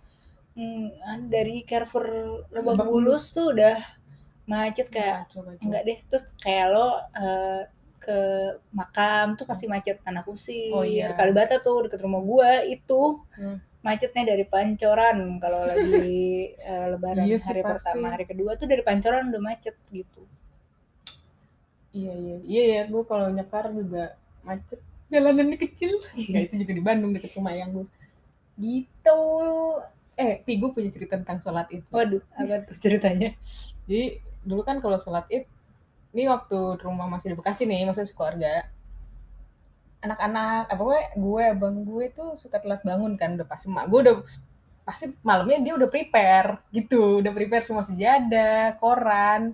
Hmm, 0.59 0.91
dari 1.31 1.63
Carrefour 1.63 2.05
Lebak 2.51 2.75
Lebak 2.75 2.87
Bulus 2.91 3.23
tuh 3.31 3.55
udah 3.55 3.79
macet 4.43 4.87
kayak 4.91 5.31
Kacau, 5.31 5.41
kacau. 5.47 5.63
enggak 5.63 5.81
deh. 5.87 5.97
Terus 6.11 6.25
kayak 6.43 6.65
lo 6.73 6.87
eh, 7.15 7.61
ke 7.99 8.19
makam 8.75 9.39
tuh 9.39 9.45
pasti 9.47 9.65
macet 9.71 10.03
tanah 10.03 10.23
kusir. 10.27 10.75
Oh, 10.75 10.83
iya. 10.83 11.15
Kalibata 11.15 11.63
tuh 11.63 11.87
deket 11.87 11.99
rumah 12.03 12.19
gue 12.21 12.51
itu 12.75 13.01
Hmm. 13.39 13.57
macetnya 13.79 14.35
dari 14.35 14.43
Pancoran 14.43 15.39
kalau 15.39 15.63
lagi 15.63 16.11
eh, 16.71 16.85
Lebaran 16.91 17.23
Iya 17.23 17.37
sih, 17.39 17.47
hari 17.55 17.61
pasti. 17.63 17.71
pertama, 17.87 18.05
hari 18.11 18.25
kedua 18.27 18.51
tuh 18.59 18.67
dari 18.67 18.83
Pancoran 18.83 19.31
udah 19.31 19.39
macet 19.39 19.75
gitu. 19.95 20.27
iya 21.89 22.13
iya 22.13 22.37
iya 22.45 22.63
ya 22.75 22.81
gue 22.85 23.01
kalau 23.09 23.33
nyekar 23.33 23.65
juga 23.73 24.13
macet 24.45 24.77
jalanannya 25.09 25.57
kecil 25.57 25.97
ya 26.13 26.45
itu 26.45 26.53
juga 26.61 26.73
di 26.77 26.83
Bandung 26.85 27.11
deket 27.17 27.33
rumah 27.33 27.53
yang 27.57 27.73
gue 27.73 27.85
gitu 28.61 29.19
eh 30.19 30.43
Pi 30.43 30.59
gue 30.59 30.69
punya 30.75 30.91
cerita 30.91 31.15
tentang 31.15 31.39
sholat 31.39 31.71
itu 31.71 31.87
Waduh, 31.87 32.19
apa 32.35 32.67
tuh 32.67 32.75
ceritanya? 32.83 33.31
Jadi 33.87 34.19
dulu 34.43 34.61
kan 34.67 34.83
kalau 34.83 34.99
sholat 34.99 35.23
id, 35.31 35.47
ini 36.11 36.27
waktu 36.27 36.57
rumah 36.83 37.07
masih 37.07 37.31
di 37.31 37.35
Bekasi 37.39 37.63
nih, 37.63 37.87
maksudnya 37.87 38.09
sekeluarga. 38.11 38.67
Anak-anak, 39.99 40.71
apa 40.71 40.81
gue, 40.83 40.99
gue, 41.19 41.43
abang 41.43 41.75
gue 41.83 42.05
tuh 42.11 42.35
suka 42.39 42.59
telat 42.59 42.83
bangun 42.83 43.15
kan, 43.19 43.35
udah 43.35 43.47
pasti 43.47 43.67
mak 43.67 43.87
gue 43.91 43.99
udah 43.99 44.15
pasti 44.87 45.11
malamnya 45.21 45.59
dia 45.61 45.73
udah 45.75 45.89
prepare 45.91 46.63
gitu, 46.71 47.19
udah 47.23 47.31
prepare 47.35 47.61
semua 47.61 47.83
sejadah, 47.85 48.79
koran, 48.79 49.53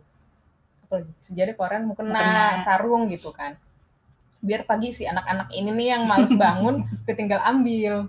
apa 0.86 0.94
lagi, 1.02 1.12
sejadah, 1.22 1.56
koran, 1.58 1.82
mukena, 1.90 2.14
Mukena. 2.14 2.48
sarung 2.62 3.10
gitu 3.10 3.34
kan. 3.34 3.58
Biar 4.40 4.70
pagi 4.70 4.94
si 4.94 5.04
anak-anak 5.10 5.50
ini 5.52 5.70
nih 5.74 5.88
yang 5.98 6.04
males 6.06 6.32
bangun, 6.34 6.86
udah 7.04 7.16
tinggal 7.18 7.42
ambil. 7.42 8.06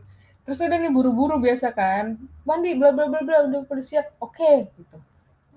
Terus 0.47 0.63
udah 0.63 0.79
nih 0.79 0.93
buru-buru 0.95 1.43
biasa 1.43 1.75
kan, 1.75 2.15
mandi 2.47 2.71
bla 2.79 2.95
bla 2.95 3.11
bla 3.11 3.19
bla 3.27 3.37
udah 3.51 3.67
pada 3.67 3.83
siap, 3.83 4.15
oke 4.23 4.71
gitu. 4.79 4.97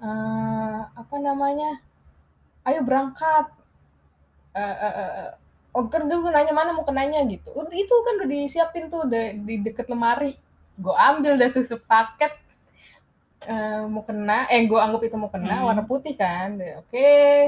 Eh 0.02 0.80
apa 0.98 1.16
namanya? 1.22 1.78
Ayo 2.66 2.82
berangkat. 2.82 3.46
Eh 4.58 4.76
eh, 4.88 4.94
eh, 5.04 5.12
eh. 5.30 5.32
oh 5.78 5.86
kan 5.86 6.10
gue 6.10 6.18
nanya 6.34 6.54
mana 6.58 6.74
mau 6.74 6.82
kenanya 6.82 7.22
gitu. 7.30 7.54
Udah 7.54 7.70
itu 7.78 7.94
kan 8.06 8.14
udah 8.18 8.28
disiapin 8.34 8.90
tuh 8.90 9.06
udah 9.06 9.24
di 9.38 9.56
deket 9.62 9.86
lemari. 9.94 10.34
Gue 10.82 10.96
ambil 10.98 11.38
dah 11.38 11.50
tuh 11.54 11.62
sepaket. 11.62 12.34
Eh 13.46 13.82
mau 13.88 14.02
kena 14.04 14.50
eh 14.52 14.66
gue 14.68 14.80
anggap 14.86 15.02
itu 15.06 15.16
mau 15.22 15.30
kena 15.30 15.62
Hmm. 15.62 15.66
warna 15.70 15.84
putih 15.86 16.18
kan. 16.18 16.58
Oke. 16.82 16.98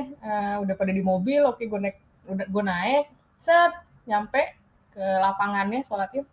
Eh, 0.06 0.56
udah 0.62 0.74
pada 0.78 0.92
di 0.94 1.02
mobil 1.02 1.42
oke 1.44 1.64
gue 1.66 1.80
naik 1.90 1.98
udah 2.30 2.46
gue 2.48 2.64
naik. 2.64 3.06
Set 3.42 3.74
nyampe 4.06 4.42
ke 4.94 5.02
lapangannya 5.26 5.82
sholat 5.82 6.12
id 6.14 6.28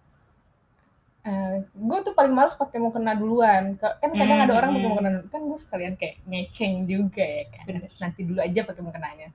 Eh, 1.20 1.56
gue 1.68 1.98
tuh 2.00 2.12
paling 2.12 2.30
males 2.30 2.54
pakai 2.54 2.78
mau 2.78 2.88
kena 2.88 3.12
duluan. 3.12 3.74
Ka- 3.74 3.98
kan 3.98 4.10
kadang 4.10 4.38
Hmm, 4.38 4.46
ada 4.46 4.54
orang 4.54 4.70
pakai 4.70 4.80
mau 4.80 4.88
hmm. 4.88 4.98
kena 4.98 5.10
duluan 5.12 5.28
kan 5.28 5.42
gue 5.42 5.58
sekalian 5.58 5.94
kayak 5.94 6.16
ngeceng 6.24 6.74
juga 6.84 7.20
ya 7.22 7.44
kan. 7.48 7.64
Bener. 7.66 7.90
nanti 7.96 8.20
dulu 8.22 8.38
aja 8.38 8.60
pakai 8.62 8.80
mau 8.80 8.90
kenanya 8.90 9.28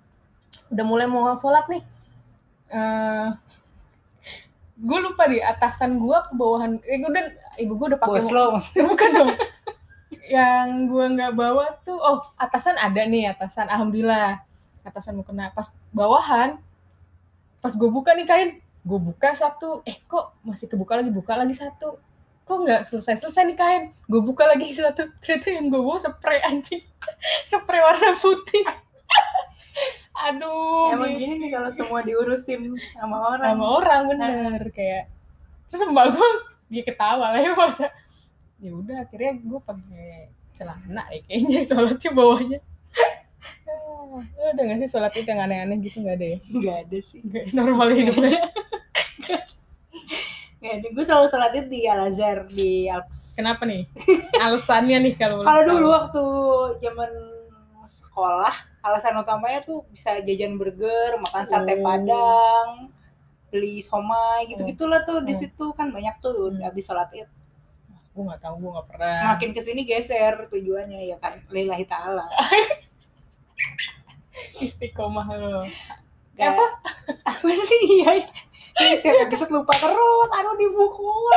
udah 0.70 0.84
mulai 0.84 1.06
mau 1.06 1.28
sholat 1.34 1.68
nih. 1.68 1.84
Eh 2.70 3.28
gue 4.80 5.00
lupa 5.00 5.24
di 5.26 5.38
atasan 5.38 5.96
gue 5.98 6.18
ke 6.20 6.32
bawahan 6.34 6.82
eh 6.82 6.98
gue 6.98 7.10
udah 7.10 7.24
ibu 7.58 7.74
gue 7.74 7.88
udah 7.90 8.00
pakai 8.00 8.16
Bos 8.16 8.28
mau- 8.28 8.34
lo 8.34 8.44
maksudnya. 8.54 8.84
bukan 8.86 9.10
dong. 9.12 9.32
Yang 10.26 10.68
gue 10.88 11.06
nggak 11.14 11.34
bawa 11.34 11.66
tuh 11.80 11.94
oh 11.96 12.24
atasan 12.36 12.74
ada 12.76 13.02
nih 13.04 13.30
atasan 13.30 13.68
alhamdulillah 13.68 14.40
atasan 14.82 15.14
mau 15.14 15.24
kena 15.24 15.52
pas 15.52 15.70
bawahan 15.90 16.58
pas 17.60 17.72
gue 17.72 17.86
buka 17.88 18.12
nih 18.12 18.26
kain 18.26 18.50
gue 18.84 19.00
buka 19.00 19.32
satu 19.32 19.80
eh 19.88 19.96
kok 20.04 20.36
masih 20.44 20.68
kebuka 20.68 21.00
lagi? 21.00 21.10
Buka 21.10 21.40
lagi 21.40 21.56
satu. 21.56 21.96
Kok 22.44 22.58
nggak 22.68 22.82
selesai 22.84 23.24
selesai 23.24 23.44
nih 23.48 23.58
kain? 23.58 23.84
Gue 24.12 24.20
buka 24.20 24.44
lagi 24.44 24.68
satu. 24.78 25.08
Ternyata 25.24 25.48
yang 25.56 25.72
gue 25.72 25.80
bawa 25.80 26.00
spray 26.00 26.44
anjing. 26.44 26.84
Spray 27.50 27.80
warna 27.80 28.16
putih. 28.20 28.64
Aduh 30.30 30.94
emang 30.94 31.20
gini 31.20 31.36
nih 31.42 31.50
kalau 31.52 31.70
semua 31.74 32.00
diurusin 32.04 32.76
sama 32.96 33.34
orang. 33.34 33.56
Sama 33.56 33.66
orang 33.80 34.02
bener. 34.12 34.62
Kayak 34.72 35.12
terus 35.72 35.90
mbak 35.90 36.14
gue 36.14 36.30
dia 36.70 36.84
ketawa 36.86 37.34
lah 37.34 37.42
ya 37.42 37.54
masa 37.58 37.90
ya 38.62 38.70
udah 38.72 39.04
akhirnya 39.04 39.42
gue 39.42 39.60
pakai 39.66 40.30
celana 40.54 41.04
ya 41.10 41.20
kayaknya 41.26 41.60
sholatnya 41.66 42.12
bawahnya. 42.14 42.60
Ah, 43.68 44.54
udah 44.54 44.64
gak 44.70 44.78
sih 44.86 44.90
sholat 44.94 45.12
itu 45.18 45.26
yang 45.26 45.42
aneh-aneh 45.50 45.82
gitu? 45.82 46.06
Gak 46.06 46.22
ada 46.22 46.28
ya? 46.38 46.40
Nggak 46.46 46.78
ada 46.86 46.98
sih. 47.02 47.20
Nggak, 47.26 47.44
normal 47.58 47.88
hidupnya 47.92 48.40
ada 50.64 50.88
gue 50.88 51.04
selalu 51.04 51.28
sholat 51.28 51.52
di 51.66 51.80
Al 51.84 52.08
Azhar 52.08 52.48
di 52.48 52.88
Alps. 52.88 53.36
Kenapa 53.36 53.64
nih? 53.64 53.84
Alasannya 54.38 54.98
nih 55.02 55.14
kalau 55.16 55.42
kalau 55.42 55.62
dulu 55.66 55.88
waktu 55.90 56.24
zaman 56.80 57.12
sekolah 57.84 58.54
alasan 58.80 59.16
utamanya 59.16 59.60
tuh 59.62 59.84
bisa 59.88 60.16
jajan 60.20 60.56
burger 60.56 61.20
makan 61.20 61.44
sate 61.46 61.76
Oh. 61.76 61.84
padang 61.84 62.68
beli 63.48 63.80
somai 63.80 64.48
gitu 64.48 64.64
gitulah 64.66 65.04
tuh 65.04 65.20
di 65.20 65.32
Hmm. 65.32 65.42
situ. 65.42 65.66
Kan 65.74 65.92
banyak 65.92 66.16
tuh 66.18 66.50
Hmm. 66.50 66.64
habis 66.64 66.84
sholat 66.84 67.12
id. 67.12 67.28
Gue 68.14 68.24
nggak 68.24 68.42
tahu 68.42 68.56
gue 68.58 68.72
nggak 68.72 68.88
pernah. 68.88 69.18
Makin 69.36 69.52
ke 69.52 69.62
sini 69.62 69.84
geser 69.84 70.48
tujuannya 70.48 71.02
ya 71.06 71.18
kan? 71.18 71.44
Lillahi 71.50 71.84
ta'ala. 71.84 72.24
Istiqomah 74.60 75.28
lo. 75.34 75.68
Gak- 76.34 76.50
Apa? 76.50 76.66
apa 77.26 77.50
sih? 77.62 78.02
Ya 78.02 78.14
tiap 78.74 79.18
episode 79.30 79.52
lupa 79.54 79.74
terus 79.78 80.30
anu 80.34 80.52
dipukul 80.58 81.30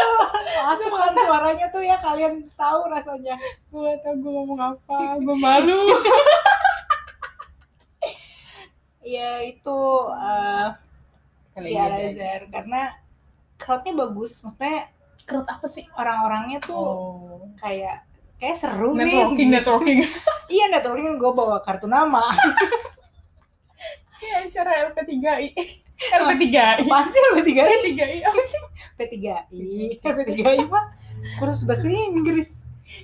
masuk 0.64 0.88
kan 0.88 1.12
suaranya 1.12 1.66
tuh 1.68 1.82
ya 1.84 1.96
kalian 2.00 2.48
tahu 2.56 2.88
rasanya. 2.88 3.36
Gue 3.68 3.92
tahu 4.00 4.14
gue 4.24 4.32
ngomong 4.32 4.60
apa 4.60 5.20
gue 5.20 5.36
malu. 5.36 5.82
Ya 9.06 9.38
itu 9.38 9.78
eh, 10.18 10.68
kali 11.54 11.78
ada 11.78 12.10
Azhar 12.10 12.42
karena 12.50 12.82
crowdnya 13.60 13.92
bagus. 13.94 14.42
Maksudnya 14.42 14.90
kerut 15.22 15.46
apa 15.46 15.66
sih? 15.70 15.86
Orang-orangnya 15.94 16.58
tuh 16.58 16.74
oh. 16.74 17.46
kayak 17.60 18.02
kayak 18.42 18.56
seru 18.58 18.96
networking 18.96 19.48
nih. 19.52 19.60
Networking 19.60 19.98
iya 20.56 20.66
networking 20.72 21.20
gue 21.20 21.32
bawa 21.32 21.60
kartu 21.62 21.86
nama. 21.86 22.34
Iya, 24.16 24.48
acara 24.48 24.90
LP3I. 24.90 25.85
LP3I. 25.96 26.84
apaan 26.84 27.06
sih 27.08 27.20
P3I 27.34 27.60
LP3I 27.80 28.18
apa 28.24 28.40
sih? 28.44 28.60
P3I 28.94 29.36
P3I 30.00 30.68
mah 30.68 30.92
kursus 31.40 31.64
bahasa 31.64 31.88
Inggris 31.88 32.52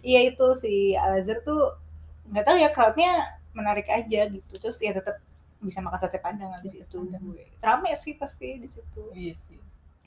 iya 0.00 0.24
itu 0.24 0.46
si 0.54 0.92
Al 0.94 1.18
Azhar 1.18 1.40
tuh 1.40 1.74
nggak 2.28 2.44
tahu 2.44 2.56
ya 2.56 2.68
crowdnya 2.70 3.12
menarik 3.52 3.88
aja 3.88 4.28
gitu 4.28 4.52
terus 4.56 4.78
ya 4.78 4.92
tetap 4.92 5.20
bisa 5.60 5.78
makan 5.78 5.98
sate 6.00 6.18
padang 6.18 6.50
habis 6.50 6.74
itu 6.74 6.96
padang. 6.96 7.22
gue 7.22 7.44
rame 7.60 7.90
sih 7.94 8.14
pasti 8.14 8.58
di 8.58 8.68
situ 8.68 9.02
Iya 9.12 9.34
sih. 9.36 9.58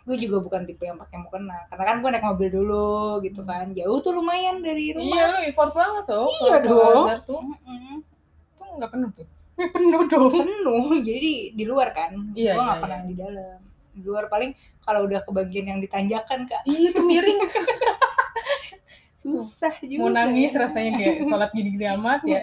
gue 0.05 0.15
juga 0.21 0.37
bukan 0.37 0.65
tipe 0.65 0.85
yang 0.85 0.97
pakai 0.97 1.17
mukena 1.17 1.65
karena 1.65 1.83
kan 1.85 1.97
gue 1.97 2.09
naik 2.11 2.25
mobil 2.25 2.49
dulu 2.53 3.17
gitu 3.21 3.41
kan 3.41 3.73
jauh 3.73 3.97
tuh 3.99 4.13
lumayan 4.13 4.61
dari 4.61 4.93
rumah 4.93 5.05
Iya 5.07 5.23
lu 5.31 5.37
effort 5.49 5.71
banget 5.73 6.03
tuh. 6.05 6.27
Iya 6.45 6.55
dong. 6.61 7.05
Al-Azhar 7.09 7.19
tuh. 7.25 7.39
Mm-mm. 7.41 7.95
Tuh 8.55 8.67
nggak 8.77 8.89
penuh 8.93 9.09
tuh. 9.11 9.25
Ya, 9.55 9.67
penuh 9.73 10.03
dong. 10.05 10.31
penuh 10.31 10.99
jadi 10.99 11.31
di 11.51 11.63
luar 11.63 11.91
kan 11.91 12.11
Iya, 12.31 12.53
gue 12.53 12.61
nggak 12.61 12.71
iya, 12.71 12.83
pernah 12.83 12.99
iya. 12.99 13.07
di 13.07 13.15
dalam 13.15 13.57
di 13.95 14.01
luar 14.01 14.25
paling 14.25 14.51
kalau 14.81 15.03
udah 15.03 15.19
ke 15.19 15.31
bagian 15.31 15.65
yang 15.67 15.79
ditanjakan 15.79 16.43
kak 16.43 16.61
Iya 16.63 16.89
tuh 16.95 17.03
miring. 17.03 17.39
susah 19.15 19.73
juga 19.81 19.99
Mau 19.99 20.11
nangis 20.11 20.51
ya. 20.51 20.59
rasanya 20.61 20.91
kayak 20.95 21.15
sholat 21.23 21.49
gini-gini 21.49 21.85
amat 21.95 22.21
ya. 22.23 22.41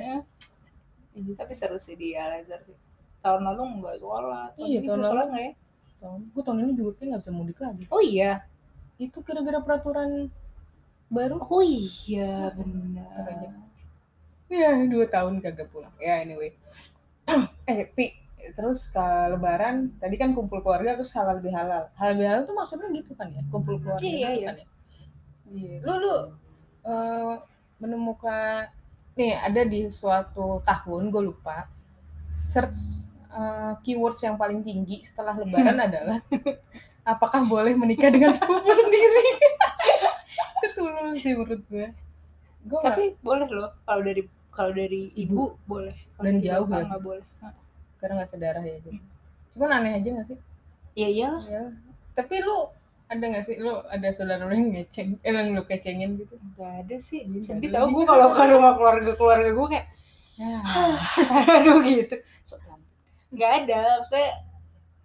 Iya. 1.13 1.33
tapi 1.37 1.53
seru 1.53 1.77
sih 1.77 1.93
di 1.93 2.13
Al 2.13 2.41
Azhar 2.41 2.59
sih 2.61 2.75
tahun 3.21 3.45
lalu 3.45 3.63
nggak 3.79 3.97
sholat 3.99 4.51
Iya, 4.57 4.59
Tahun 4.59 4.73
ini 4.75 4.87
tahun 4.89 4.99
lalu. 4.99 5.09
sholat 5.09 5.27
nggak 5.29 5.45
ya 5.45 5.53
Gue 6.03 6.43
tahun 6.43 6.59
ini 6.59 6.73
juga 6.75 6.91
kayak 6.93 7.07
nggak 7.07 7.21
bisa 7.23 7.31
mudik 7.31 7.59
lagi. 7.59 7.85
oh 7.87 8.03
iya 8.03 8.33
Itu 8.97 9.21
kira-kira 9.21 9.61
peraturan 9.61 10.33
baru. 11.07 11.39
oh 11.39 11.63
iya 11.63 12.51
benar 12.51 13.53
Ya 14.49 14.69
dua 14.83 15.07
tahun 15.07 15.39
kagak 15.39 15.69
pulang. 15.69 15.93
Ya 15.97 16.21
anyway. 16.21 16.53
eh 17.71 17.87
Pi, 17.89 18.07
terus 18.53 18.91
ke 18.91 19.05
lebaran 19.33 19.95
tadi 19.99 20.15
kan 20.19 20.35
kumpul 20.35 20.61
keluarga 20.61 20.99
terus 20.99 21.13
halal 21.15 21.39
bihalal. 21.39 21.89
Halal 21.97 22.15
bihalal 22.19 22.43
tuh 22.45 22.55
maksudnya 22.55 22.89
gitu 22.91 23.13
kan 23.15 23.31
ya? 23.31 23.43
Kumpul 23.49 23.79
keluarga 23.79 24.03
Iya, 24.03 24.29
gitu 24.35 24.41
iya. 24.41 24.47
kan 24.51 24.55
ya? 24.59 24.67
Iya. 25.53 25.77
Lu 25.85 25.93
lu 25.99 26.15
eh, 26.83 27.35
menemukan 27.79 28.67
nih 29.13 29.37
ada 29.37 29.63
di 29.63 29.93
suatu 29.93 30.65
tahun 30.65 31.13
gue 31.13 31.23
lupa 31.31 31.69
search 32.35 33.07
eh, 33.31 33.73
keywords 33.85 34.21
yang 34.21 34.35
paling 34.35 34.65
tinggi 34.65 35.05
setelah 35.05 35.37
lebaran 35.37 35.79
adalah 35.87 36.19
apakah 37.03 37.43
boleh 37.45 37.75
menikah 37.75 38.11
dengan 38.11 38.31
sepupu 38.35 38.71
sendiri? 38.81 39.27
Itu 40.63 40.69
tulus 40.75 41.19
sih 41.21 41.35
menurut 41.35 41.63
gue. 41.69 41.87
Gue 42.63 42.79
tapi 42.79 43.19
boleh 43.19 43.47
loh 43.51 43.75
kalau 43.83 44.03
dari 44.03 44.23
kalau 44.53 44.71
dari 44.71 45.09
ibu, 45.17 45.57
boleh 45.65 45.97
kalau 46.12 46.12
Dan 46.25 46.37
jauh 46.41 46.67
ya? 46.67 46.83
nggak 46.87 47.03
boleh 47.03 47.25
karena 47.99 48.13
nggak 48.19 48.31
sedarah 48.31 48.63
ya 48.63 48.79
jadi. 48.83 48.99
Cuman 49.55 49.71
aneh 49.79 49.93
aja 50.01 50.09
gak 50.19 50.27
sih? 50.33 50.39
ya 50.93 51.09
iyalah 51.09 51.45
Ya. 51.47 51.63
Tapi 52.13 52.35
lu 52.45 52.69
ada 53.09 53.25
gak 53.29 53.45
sih 53.45 53.57
lu 53.61 53.73
ada 53.89 54.09
saudara 54.11 54.45
lu 54.49 54.55
yang 54.57 54.73
ngeceng, 54.73 55.21
eh 55.21 55.31
yang 55.31 55.53
lu 55.53 55.63
kecengin 55.65 56.17
gitu? 56.17 56.35
nggak 56.57 56.73
ada 56.85 56.97
sih 56.97 57.23
Iya, 57.29 57.41
sedih 57.45 57.69
nggak 57.69 57.81
tau 57.81 57.89
gue 57.93 58.05
kalau 58.09 58.29
ke 58.33 58.45
rumah 58.49 58.73
keluarga 58.75 59.13
keluarga 59.15 59.51
gue 59.53 59.67
kayak 59.69 59.87
Ya. 60.33 60.59
aduh 61.61 61.85
gitu 61.85 62.17
so 62.43 62.57
cantik 62.57 62.89
nggak 63.31 63.53
ada 63.63 64.01
maksudnya 64.01 64.31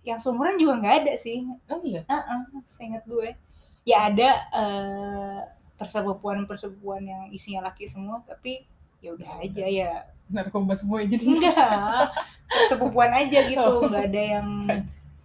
yang 0.08 0.20
seumuran 0.24 0.56
juga 0.56 0.74
nggak 0.80 0.96
ada 1.04 1.14
sih 1.20 1.44
Oh 1.68 1.84
iya. 1.84 2.02
Heeh, 2.08 2.40
seingat 2.66 3.04
gue 3.04 3.36
ya 3.84 4.08
ada 4.08 4.30
eh, 4.56 5.40
persepupuan-persepupuan 5.76 7.04
yang 7.04 7.24
isinya 7.30 7.68
laki 7.68 7.86
semua 7.92 8.24
tapi 8.24 8.64
ya 9.00 9.10
udah 9.14 9.32
aja 9.40 9.66
ya. 9.66 9.92
Narkoba 10.28 10.76
semua 10.76 11.04
jadi. 11.04 11.24
enggak. 11.24 12.12
Persepupuan 12.48 13.12
aja 13.14 13.40
gitu. 13.46 13.64
Oh. 13.64 13.86
nggak 13.86 14.06
ada 14.08 14.24
yang 14.36 14.48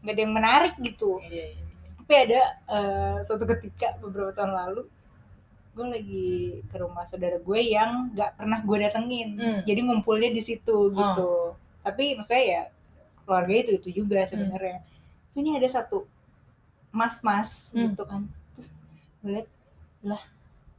nggak 0.03 0.15
ada 0.15 0.23
yang 0.23 0.35
menarik 0.35 0.75
gitu. 0.79 1.19
Iya, 1.23 1.55
iya. 1.55 1.61
tapi 1.99 2.13
ada 2.19 2.41
eh, 2.69 3.17
suatu 3.23 3.45
ketika 3.47 3.95
beberapa 3.99 4.31
tahun 4.33 4.53
lalu 4.53 4.83
gue 5.73 5.87
lagi 5.89 6.29
ke 6.69 6.77
rumah 6.77 7.09
saudara 7.09 7.41
gue 7.41 7.61
yang 7.63 8.13
nggak 8.13 8.37
pernah 8.37 8.59
gue 8.61 8.77
datengin. 8.79 9.29
Hmm. 9.39 9.61
jadi 9.63 9.81
ngumpulnya 9.81 10.29
di 10.29 10.43
situ 10.43 10.93
gitu. 10.93 11.57
Tapi 11.81 12.15
maksudnya 12.15 12.45
ya 12.45 12.63
keluarga 13.25 13.55
itu 13.57 13.71
itu 13.75 13.89
juga 13.99 14.23
sebenarnya. 14.25 14.83
Tapi 15.33 15.39
ini 15.39 15.57
ada 15.57 15.69
satu 15.69 16.05
mas-mas 16.91 17.73
Hmm. 17.73 17.89
gitu 17.89 18.05
kan. 18.05 18.23
Terus 18.53 18.69
gue 19.19 19.31
liat 19.33 19.49
lah 20.03 20.23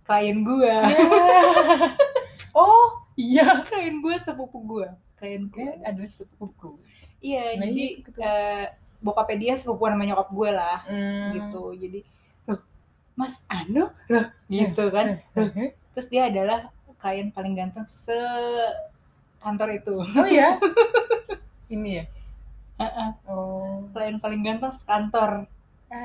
klien 0.04 0.44
gue 0.44 0.68
oh, 2.54 2.88
iya. 3.16 3.46
klien 3.68 3.98
gue 3.98 4.16
sepupu 4.16 4.58
gue 4.62 4.88
klien 5.16 5.44
gue 5.46 5.62
Eh, 5.62 5.76
ada 5.84 6.04
sepupu. 6.04 6.78
iya 7.20 7.56
Nah, 7.56 7.66
jadi 7.66 7.84
itu 7.98 8.10
tuh. 8.10 8.20
eh, 8.20 8.66
bokapnya 9.00 9.38
dia 9.38 9.54
sepupuan 9.54 9.92
sama 9.92 10.04
nyokap 10.04 10.30
gue 10.30 10.50
lah 10.50 10.78
Hmm. 10.84 11.32
gitu 11.34 11.63
jadi 11.76 12.00
loh 12.46 12.60
mas 13.13 13.44
Anu 13.46 13.88
loh 14.08 14.26
gitu 14.48 14.84
kan 14.88 15.20
Loh, 15.34 15.50
Eh, 15.54 15.72
terus 15.92 16.08
dia 16.08 16.28
adalah 16.28 16.72
klien 16.96 17.30
paling 17.30 17.54
ganteng 17.54 17.84
se 17.86 18.16
kantor 19.38 19.70
itu 19.74 19.96
Oh 20.00 20.24
iya. 20.26 20.56
Ini 21.70 21.89
ya. 21.94 22.06
Heeh, 22.76 23.10
Oh. 23.26 23.84
klien 23.92 24.18
paling 24.18 24.42
ganteng 24.42 24.72
sekantor 24.72 25.46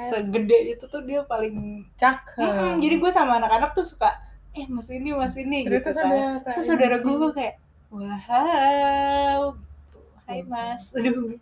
segede 0.05 0.53
itu 0.69 0.85
tuh 0.85 1.01
dia 1.01 1.23
paling 1.23 1.81
Cakep. 1.95 2.37
Mm, 2.37 2.77
jadi 2.79 2.95
gue 2.99 3.11
sama 3.11 3.39
anak-anak 3.39 3.73
tuh 3.73 3.87
suka 3.87 4.11
eh 4.59 4.67
mas 4.67 4.89
ini 4.89 5.11
mas 5.13 5.35
ini 5.35 5.59
Ternyata 5.63 5.79
gitu 5.81 5.91
kan. 5.91 6.05
saudara. 6.05 6.43
terus 6.45 6.65
saudara 6.67 6.97
gue 6.97 7.15
gue 7.15 7.31
kayak 7.33 7.55
wow 7.89 9.41
gitu. 9.55 9.99
hai 10.25 10.41
mas. 10.43 10.83
Aduh. 10.97 11.39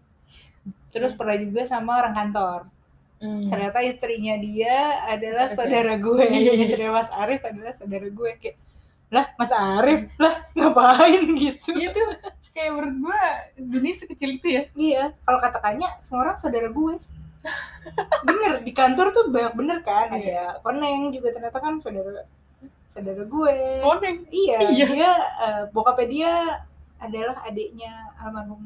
Terus 0.89 1.13
pernah 1.13 1.37
juga 1.37 1.63
sama 1.65 1.99
orang 1.99 2.15
kantor. 2.15 2.61
Hmm. 3.17 3.49
ternyata 3.49 3.81
istrinya 3.81 4.37
dia 4.37 4.77
adalah 5.09 5.49
Mas 5.49 5.57
saudara 5.57 5.97
gue. 5.97 6.25
Iya. 6.29 6.53
istrinya 6.69 6.93
Mas 6.95 7.09
Arif 7.11 7.41
adalah 7.43 7.73
saudara 7.73 8.07
gue. 8.07 8.31
Kayak 8.37 8.57
lah 9.09 9.27
Mas 9.35 9.49
Arif? 9.51 10.01
Lah 10.17 10.35
ngapain? 10.53 11.23
Gitu. 11.41 11.69
Iya 11.73 11.89
tuh. 11.91 12.13
Kayak 12.53 12.71
menurut 12.73 12.95
gua 13.03 13.21
dunia 13.57 13.93
sekecil 13.93 14.37
itu 14.37 14.49
ya. 14.51 14.63
iya. 14.77 15.03
Kalau 15.19 15.39
katakannya 15.39 15.89
semua 15.97 16.21
orang 16.25 16.37
saudara 16.37 16.69
gue. 16.69 16.95
Bener 18.21 18.53
di 18.61 18.73
kantor 18.73 19.07
tuh 19.13 19.25
banyak 19.29 19.55
bener 19.55 19.79
kan. 19.81 20.13
Ada 20.13 20.21
Iya. 20.21 20.47
koneng 20.61 21.09
juga 21.09 21.33
ternyata 21.33 21.57
kan 21.57 21.81
saudara 21.81 22.21
saudara 22.97 23.23
gue 23.23 23.55
Koneng. 23.79 24.19
iya, 24.31 24.59
Iya. 24.65 24.87
dia 24.89 25.11
eh, 25.39 25.63
bokapnya 25.69 26.07
dia 26.07 26.33
adalah 26.97 27.37
adiknya 27.43 27.93
almarhum 28.17 28.65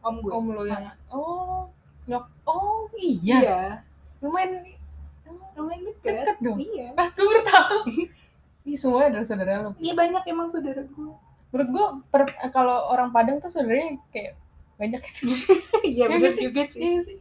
om 0.00 0.14
gue 0.18 0.30
Om 0.30 0.46
lo 0.50 0.62
yang 0.64 0.90
oh 1.08 1.70
nyok 2.02 2.26
oh 2.42 2.90
iya 2.92 3.38
iya 3.38 3.60
lumayan 4.18 4.66
lumayan 5.54 5.82
deket, 5.86 6.26
deket 6.26 6.36
dong. 6.40 6.58
iya 6.58 6.90
Ah, 6.92 7.06
gue 7.08 7.22
baru 7.22 7.42
tahu. 7.44 7.78
Ini 8.62 8.74
semua 8.76 9.06
adalah 9.06 9.22
saudara 9.22 9.62
lo. 9.62 9.70
iya 9.76 9.92
banyak 9.92 10.22
emang 10.24 10.48
saudara 10.48 10.82
gue 10.82 11.12
Menurut 11.50 11.68
gue 11.68 11.86
per- 12.08 12.38
kalau 12.48 12.88
orang 12.88 13.10
Padang 13.10 13.36
tuh 13.36 13.46
saudaranya 13.46 13.94
kayak 14.08 14.34
banyak 14.74 14.98
itu 15.00 15.22
iya 15.86 16.04
Iya 16.08 16.30
sih? 16.32 16.42
juga 16.48 16.62
sih 16.64 16.80
Iya 16.80 16.98
sih. 17.00 17.18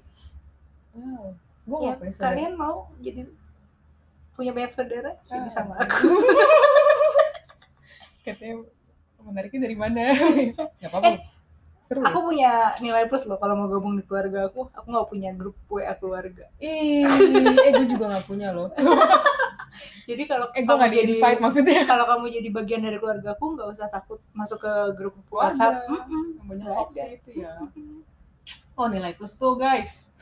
Wow. 0.92 1.38
Gue 1.62 1.78
Ya, 1.84 1.94
kalian 2.18 2.54
mau 2.56 2.90
jadi 2.98 3.30
punya 4.42 4.52
banyak 4.52 4.72
saudara 4.72 5.12
sini 5.22 5.46
Ah. 5.46 5.54
sama 5.54 5.74
aku 5.78 6.10
Katanya 8.22 8.56
menariknya 9.20 9.60
dari 9.62 9.76
mana? 9.76 10.02
Gak 10.82 10.90
apa-apa. 10.90 11.22
Seru. 11.82 12.02
aku 12.02 12.20
punya 12.24 12.78
nilai 12.78 13.04
plus 13.06 13.26
loh 13.26 13.36
kalau 13.36 13.58
mau 13.58 13.66
gabung 13.68 13.94
di 13.94 14.06
keluarga 14.06 14.46
aku 14.46 14.70
aku 14.70 14.86
nggak 14.86 15.08
punya 15.08 15.30
grup 15.34 15.58
WA 15.66 15.92
keluarga 15.94 16.46
Ih, 16.56 17.04
eh 17.04 17.72
gue 17.74 17.90
juga 17.90 18.06
gak 18.12 18.30
punya 18.30 18.54
loh. 18.54 18.70
jadi 20.08 20.24
kalau 20.24 20.54
Eh 20.54 20.62
gue 20.62 20.72
gak 20.72 20.88
di 20.88 21.00
invite 21.12 21.42
maksudnya. 21.42 21.82
kalau 21.84 22.06
kamu 22.06 22.32
jadi 22.32 22.50
bagian 22.50 22.82
dari 22.82 22.96
keluarga 22.96 23.34
aku 23.34 23.58
nggak 23.58 23.68
usah 23.68 23.90
takut 23.90 24.22
masuk 24.32 24.62
ke 24.62 24.72
grup 24.94 25.18
Keluarga. 25.26 25.52
WhatsApp. 25.52 25.76
Banyak 26.40 26.64
Nggak 26.64 26.78
opsi 26.80 27.08
itu 27.18 27.30
ya. 27.42 27.54
Oh 28.74 28.86
nilai 28.86 29.12
plus 29.12 29.34
tuh 29.34 29.58
guys. 29.58 30.14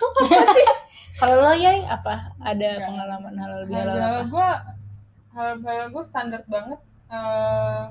Kalau 1.16 1.36
lo 1.38 1.52
ya 1.54 1.72
apa 1.90 2.34
ada 2.40 2.70
Nggak. 2.76 2.88
pengalaman 2.88 3.34
halal 3.36 3.62
bihalal 3.66 3.96
Hal 3.96 4.14
apa 4.16 4.24
gue, 4.26 4.50
hal 5.32 5.50
hal 5.60 5.88
gue 5.90 6.04
standar 6.04 6.42
banget. 6.46 6.80
eh 7.10 7.84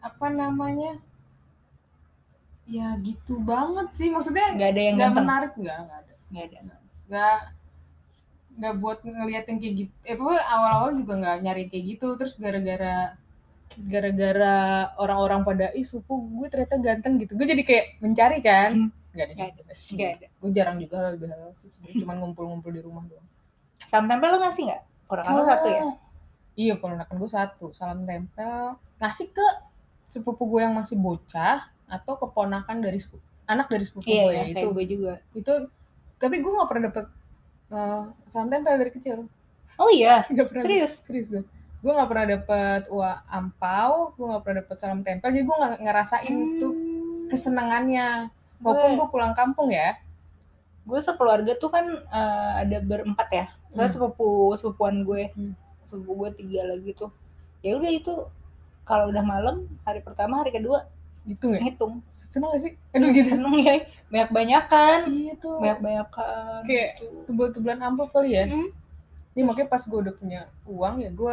apa 0.00 0.26
namanya? 0.30 0.96
Ya 2.64 2.94
gitu 3.02 3.42
banget 3.42 3.90
sih. 3.92 4.08
Maksudnya 4.08 4.54
nggak 4.54 4.70
ada 4.70 4.80
yang 4.80 4.94
nggak 4.96 5.12
menarik 5.12 5.52
nggak 5.54 5.78
nggak 5.80 5.98
ada. 5.98 6.14
nggak 6.30 6.44
ada 6.46 6.58
nggak 7.10 7.38
nggak 8.54 8.74
buat 8.78 8.98
ngeliat 9.02 9.44
yang 9.46 9.58
kayak 9.58 9.74
gitu 9.76 9.92
eh 10.04 10.14
pokoknya 10.14 10.42
awal-awal 10.46 10.90
juga 10.94 11.12
nggak 11.18 11.36
nyari 11.42 11.64
kayak 11.66 11.84
gitu 11.90 12.06
terus 12.14 12.34
gara-gara 12.36 13.16
gara-gara 13.80 14.56
orang-orang 14.96 15.40
pada 15.42 15.66
ih 15.72 15.82
sepupu 15.82 16.14
gue 16.38 16.46
ternyata 16.46 16.76
ganteng 16.78 17.18
gitu 17.18 17.34
gue 17.34 17.46
jadi 17.46 17.62
kayak 17.64 17.86
mencari 17.98 18.38
kan 18.40 18.70
Hmm. 18.76 18.90
Nggak 19.10 19.26
ada 19.26 19.34
Nggak 19.34 19.76
sih. 19.76 19.96
Nggak 19.98 20.10
ada. 20.16 20.26
Gue 20.38 20.50
jarang 20.54 20.76
juga 20.78 20.94
hal 21.02 21.08
lebih 21.18 21.28
halal 21.30 21.52
sih 21.54 21.68
sebenarnya. 21.70 22.02
Cuma 22.02 22.12
ngumpul-ngumpul 22.18 22.70
di 22.70 22.80
rumah 22.82 23.02
doang. 23.06 23.26
Salam 23.82 24.06
tempel 24.06 24.28
lo 24.30 24.38
ngasih 24.38 24.62
nggak? 24.70 24.82
Orang 25.10 25.24
lo 25.34 25.42
satu 25.42 25.68
ya? 25.68 25.82
Oh. 25.82 25.94
iya 26.54 26.74
ponakan 26.78 27.16
gue 27.18 27.30
satu. 27.30 27.66
Salam 27.74 28.06
tempel. 28.06 28.78
Ngasih 29.02 29.34
ke 29.34 29.46
sepupu 30.10 30.46
gue 30.46 30.60
yang 30.62 30.74
masih 30.74 30.98
bocah 30.98 31.70
atau 31.90 32.14
keponakan 32.18 32.82
dari 32.82 32.98
sepupu, 33.02 33.22
anak 33.50 33.66
dari 33.66 33.82
sepupu 33.82 34.06
iya 34.06 34.22
gue 34.22 34.34
iya 34.34 34.42
itu. 34.54 34.66
gue 34.70 34.84
juga. 34.86 35.14
Itu 35.34 35.52
tapi 36.22 36.38
gue 36.38 36.50
nggak 36.50 36.68
pernah 36.70 36.84
dapet 36.90 37.06
eh, 37.74 38.02
salam 38.30 38.48
tempel 38.50 38.74
dari 38.78 38.92
kecil. 38.94 39.18
Oh 39.78 39.90
iya? 39.90 40.22
Nggak 40.34 40.46
pernah 40.50 40.62
serius? 40.66 40.92
serius 41.02 41.26
gue. 41.30 41.42
Gue 41.80 41.92
nggak 41.96 42.10
pernah 42.12 42.26
dapet 42.28 42.82
uang 42.92 43.18
ampau 43.26 44.12
gue 44.12 44.26
nggak 44.28 44.42
pernah 44.44 44.58
dapet 44.62 44.76
salam 44.78 45.00
tempel. 45.02 45.28
Jadi 45.32 45.44
gue 45.46 45.56
nggak 45.56 45.74
ngerasain 45.80 46.36
tuh 46.60 46.72
kesenangannya 47.30 48.08
walaupun 48.60 48.90
gue 48.94 49.08
pulang 49.08 49.32
kampung 49.32 49.68
ya 49.68 49.96
gue 50.80 50.96
sekeluarga 50.98 51.52
tuh 51.54 51.70
kan 51.70 51.86
eh, 51.86 52.52
ada 52.66 52.80
berempat 52.80 53.28
ya. 53.30 53.46
Terus 53.70 53.94
Hmm. 53.94 54.10
sepupu 54.10 54.28
sepupuan 54.56 55.04
gue 55.04 55.30
Hmm. 55.30 55.52
sepupu 55.86 56.12
gue 56.16 56.30
tiga 56.36 56.66
lagi 56.66 56.90
tuh. 56.92 57.12
Ya 57.60 57.76
udah 57.76 57.90
itu 57.90 58.14
kalau 58.82 59.08
udah 59.08 59.22
malam 59.22 59.68
hari 59.84 60.00
pertama 60.00 60.40
hari 60.40 60.50
kedua 60.50 60.88
gitu 61.22 61.46
nggak 61.46 61.62
ngitung. 61.62 62.00
Seneng 62.10 62.50
gak 62.50 62.62
sih? 62.64 62.72
Aduh 62.90 63.12
gitu. 63.12 63.28
Seneng 63.28 63.54
ya. 63.60 63.86
Banyak 64.08 64.30
banyakan 64.32 64.98
iya 65.12 65.34
tuh. 65.36 65.60
Banyak 65.60 65.78
banyakan 65.78 66.60
Kayak 66.64 66.90
tebel-tebelan 67.28 67.80
amplop 67.80 68.10
kali 68.10 68.34
ya? 68.34 68.44
Hmm. 68.48 68.68
ini 69.30 69.46
makanya 69.46 69.70
pas 69.70 69.82
gue 69.86 69.94
udah 69.94 70.14
punya 70.16 70.40
uang 70.66 70.94
ya 70.98 71.10
gue 71.12 71.32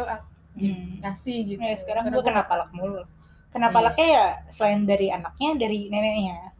Hmm. 0.54 1.02
ngasih 1.02 1.36
gitu. 1.48 1.60
Ya, 1.60 1.74
sekarang 1.74 2.06
gue 2.06 2.22
kena 2.22 2.46
palak 2.46 2.70
mulu. 2.70 3.02
Kena 3.50 3.68
Iya. 3.68 3.74
palaknya 3.74 4.06
ya 4.06 4.26
selain 4.52 4.84
dari 4.84 5.08
anaknya 5.08 5.50
dari 5.56 5.88
neneknya 5.90 6.54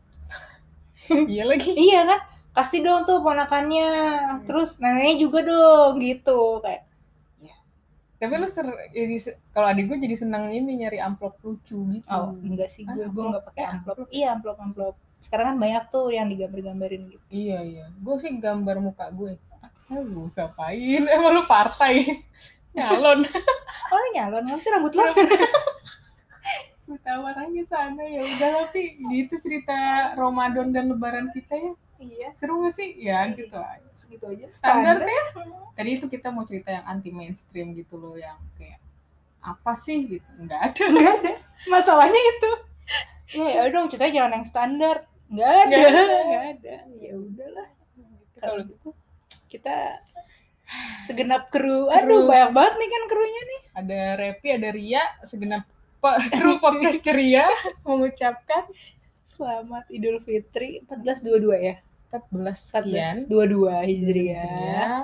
iya 1.33 1.45
lagi. 1.45 1.71
Iya 1.75 2.01
kan? 2.05 2.21
Kasih 2.57 2.81
dong 2.83 3.07
tuh 3.07 3.23
ponakannya. 3.23 3.91
Terus 4.45 4.79
neneknya 4.83 5.15
juga 5.23 5.39
dong 5.47 6.01
gitu. 6.03 6.61
Kayak 6.65 6.89
tapi 8.19 8.35
lu 8.35 8.51
ser 8.51 8.67
jadi 8.91 9.15
kalau 9.55 9.71
adik 9.71 9.87
gue 9.87 9.99
jadi 10.03 10.17
seneng 10.19 10.51
ini 10.51 10.83
nyari 10.83 10.99
amplop 10.99 11.39
lucu 11.39 11.87
gitu. 11.95 12.07
Oh 12.11 12.35
enggak 12.35 12.67
sih. 12.67 12.83
Gue 12.83 13.07
Ah, 13.07 13.11
gue 13.15 13.25
nggak 13.31 13.45
pakai 13.47 13.65
amplop. 13.71 13.95
amplop. 13.95 14.09
Iya 14.11 14.27
amplop 14.35 14.59
amplop. 14.59 14.95
Sekarang 15.23 15.55
kan 15.55 15.57
banyak 15.63 15.85
tuh 15.95 16.11
yang 16.11 16.27
digambar-gambarin 16.27 17.03
gitu. 17.15 17.23
Iya 17.31 17.59
iya, 17.63 17.85
gue 17.95 18.15
sih 18.19 18.35
gambar 18.43 18.83
muka 18.83 19.07
gue. 19.15 19.39
Lu 19.87 20.27
ngapain? 20.35 21.03
Emang 21.15 21.31
lu 21.39 21.43
partai? 21.47 22.27
Nyalon. 22.77 23.23
oh 23.89 23.97
lu 24.03 24.09
nyalon. 24.19 24.43
Nggak 24.51 24.61
sih 24.67 24.71
rambut 24.75 24.93
lo 24.99 25.03
Tawar 27.05 27.37
aja 27.37 27.63
sana 27.69 28.01
ya 28.01 28.25
udah 28.25 28.51
tapi 28.65 28.97
gitu 29.13 29.35
cerita 29.37 29.77
Ramadan 30.17 30.73
dan 30.73 30.89
Lebaran 30.89 31.29
kita 31.37 31.53
ya. 31.53 31.73
iya. 32.01 32.29
Seru 32.41 32.65
gak 32.65 32.73
sih? 32.73 32.97
Ya 32.97 33.29
gitu 33.35 33.59
aja. 33.59 33.85
segitu 33.93 34.25
aja. 34.25 34.47
Standar 34.49 35.05
ya. 35.05 35.25
Tadi 35.77 35.91
itu 36.01 36.07
kita 36.09 36.33
mau 36.33 36.49
cerita 36.49 36.73
yang 36.73 36.87
anti 36.89 37.13
mainstream 37.13 37.77
gitu 37.77 38.01
loh 38.01 38.17
yang 38.17 38.39
kayak 38.57 38.81
apa 39.45 39.73
sih? 39.77 40.07
gitu. 40.09 40.29
Nggak 40.41 40.61
ada. 40.73 40.83
Nggak 40.95 41.13
ada. 41.21 41.33
Masalahnya 41.69 42.21
itu. 42.21 42.51
Ya 43.37 43.47
ya 43.53 43.61
udah 43.69 43.81
ceritanya 43.93 44.13
jangan 44.23 44.33
yang 44.41 44.47
standar. 44.49 44.97
Nggak 45.29 45.53
ada. 45.69 45.77
Nggak 45.77 46.45
ada. 46.57 46.77
ya 46.97 47.13
udahlah. 47.19 47.69
Kalau 48.39 48.55
kalau 48.55 48.63
gitu 48.65 48.89
kita 49.51 49.77
segenap 51.09 51.49
kru. 51.53 51.89
Aduh 51.89 52.25
Kru. 52.25 52.31
banyak 52.31 52.51
banget 52.53 52.75
nih 52.81 52.89
kan 52.89 53.03
krunya 53.09 53.43
nih. 53.43 53.61
Ada 53.75 54.01
Repi 54.21 54.49
ada 54.53 54.69
Ria 54.73 55.03
segenap 55.25 55.63
kru 56.01 56.53
podcast 56.65 57.03
ceria 57.03 57.47
mengucapkan 57.83 58.65
selamat 59.29 59.85
Idul 59.89 60.19
Fitri 60.19 60.83
1422 60.87 61.59
ya 61.61 61.77
14 62.09 62.55
sekian 62.55 63.15
1422 63.27 63.35
Hijriah 63.85 63.85
Hijriah. 63.85 64.99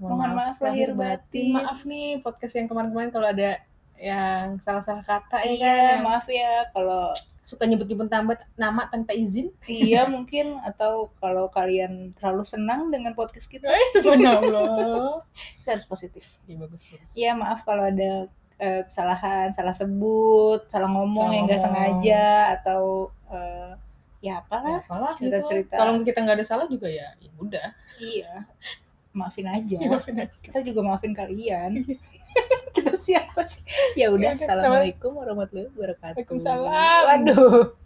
Mohon 0.00 0.30
maaf 0.32 0.56
lahir 0.58 0.90
batin. 0.92 1.52
Maaf 1.52 1.84
nih 1.84 2.20
podcast 2.20 2.56
yang 2.56 2.66
kemarin-kemarin 2.66 3.12
kalau 3.12 3.28
ada 3.28 3.60
yang 3.94 4.56
salah-salah 4.58 5.04
kata 5.04 5.44
ya 5.44 5.52
iya 5.52 5.74
kan. 5.92 5.96
maaf 6.02 6.26
ya 6.26 6.50
kalau 6.72 7.12
Suka 7.40 7.64
nyebut-nyebut 7.64 8.04
nama, 8.06 8.36
nama 8.54 8.84
tanpa 8.86 9.12
izin. 9.12 9.48
iya 9.64 10.04
mungkin 10.12 10.60
atau 10.60 11.08
kalau 11.16 11.48
kalian 11.48 12.12
terlalu 12.14 12.44
senang 12.44 12.88
dengan 12.88 13.12
podcast 13.12 13.44
kita 13.44 13.64
Eh, 13.64 13.88
subhanallah. 13.90 15.24
kita 15.60 15.68
harus 15.70 15.84
positif 15.84 16.24
Iya 16.44 16.56
bagus 16.58 16.82
bagus. 16.86 17.10
Iya 17.12 17.32
maaf 17.32 17.60
kalau 17.62 17.84
ada 17.86 18.28
eh, 18.60 18.82
kesalahan, 18.84 19.48
salah 19.56 19.72
sebut, 19.72 20.68
salah 20.68 20.86
ngomong 20.92 21.26
Salah 21.26 21.36
yang 21.36 21.44
nggak 21.48 21.62
sengaja 21.64 22.24
atau 22.60 23.08
eh, 23.32 23.72
ya 24.20 24.36
Ya, 24.36 24.44
apalah. 24.44 24.84
apalah 24.84 25.12
gitu. 25.16 25.32
cerita-cerita. 25.32 25.74
Kalau 25.80 25.92
kita 26.04 26.18
nggak 26.20 26.36
ada 26.36 26.46
salah 26.46 26.66
juga 26.68 26.92
ya, 26.92 27.08
ya 27.16 27.32
udah. 27.40 27.68
Iya, 27.96 28.32
maafin 29.16 29.48
aja. 29.48 29.76
Ya, 29.80 29.88
maafin 29.96 30.16
aja. 30.20 30.36
Kita 30.44 30.60
juga 30.60 30.80
maafin 30.84 31.16
kalian. 31.16 31.88
kita 32.76 32.94
siapa 33.00 33.40
sih? 33.48 33.64
Ya 33.96 34.12
udah, 34.12 34.36
Ya 34.36 34.36
udah, 34.36 34.44
assalamualaikum 34.44 35.10
warahmatullahi 35.16 35.72
wabarakatuh. 35.72 36.20
Waalaikumsalam. 36.20 37.04
Waduh. 37.08 37.74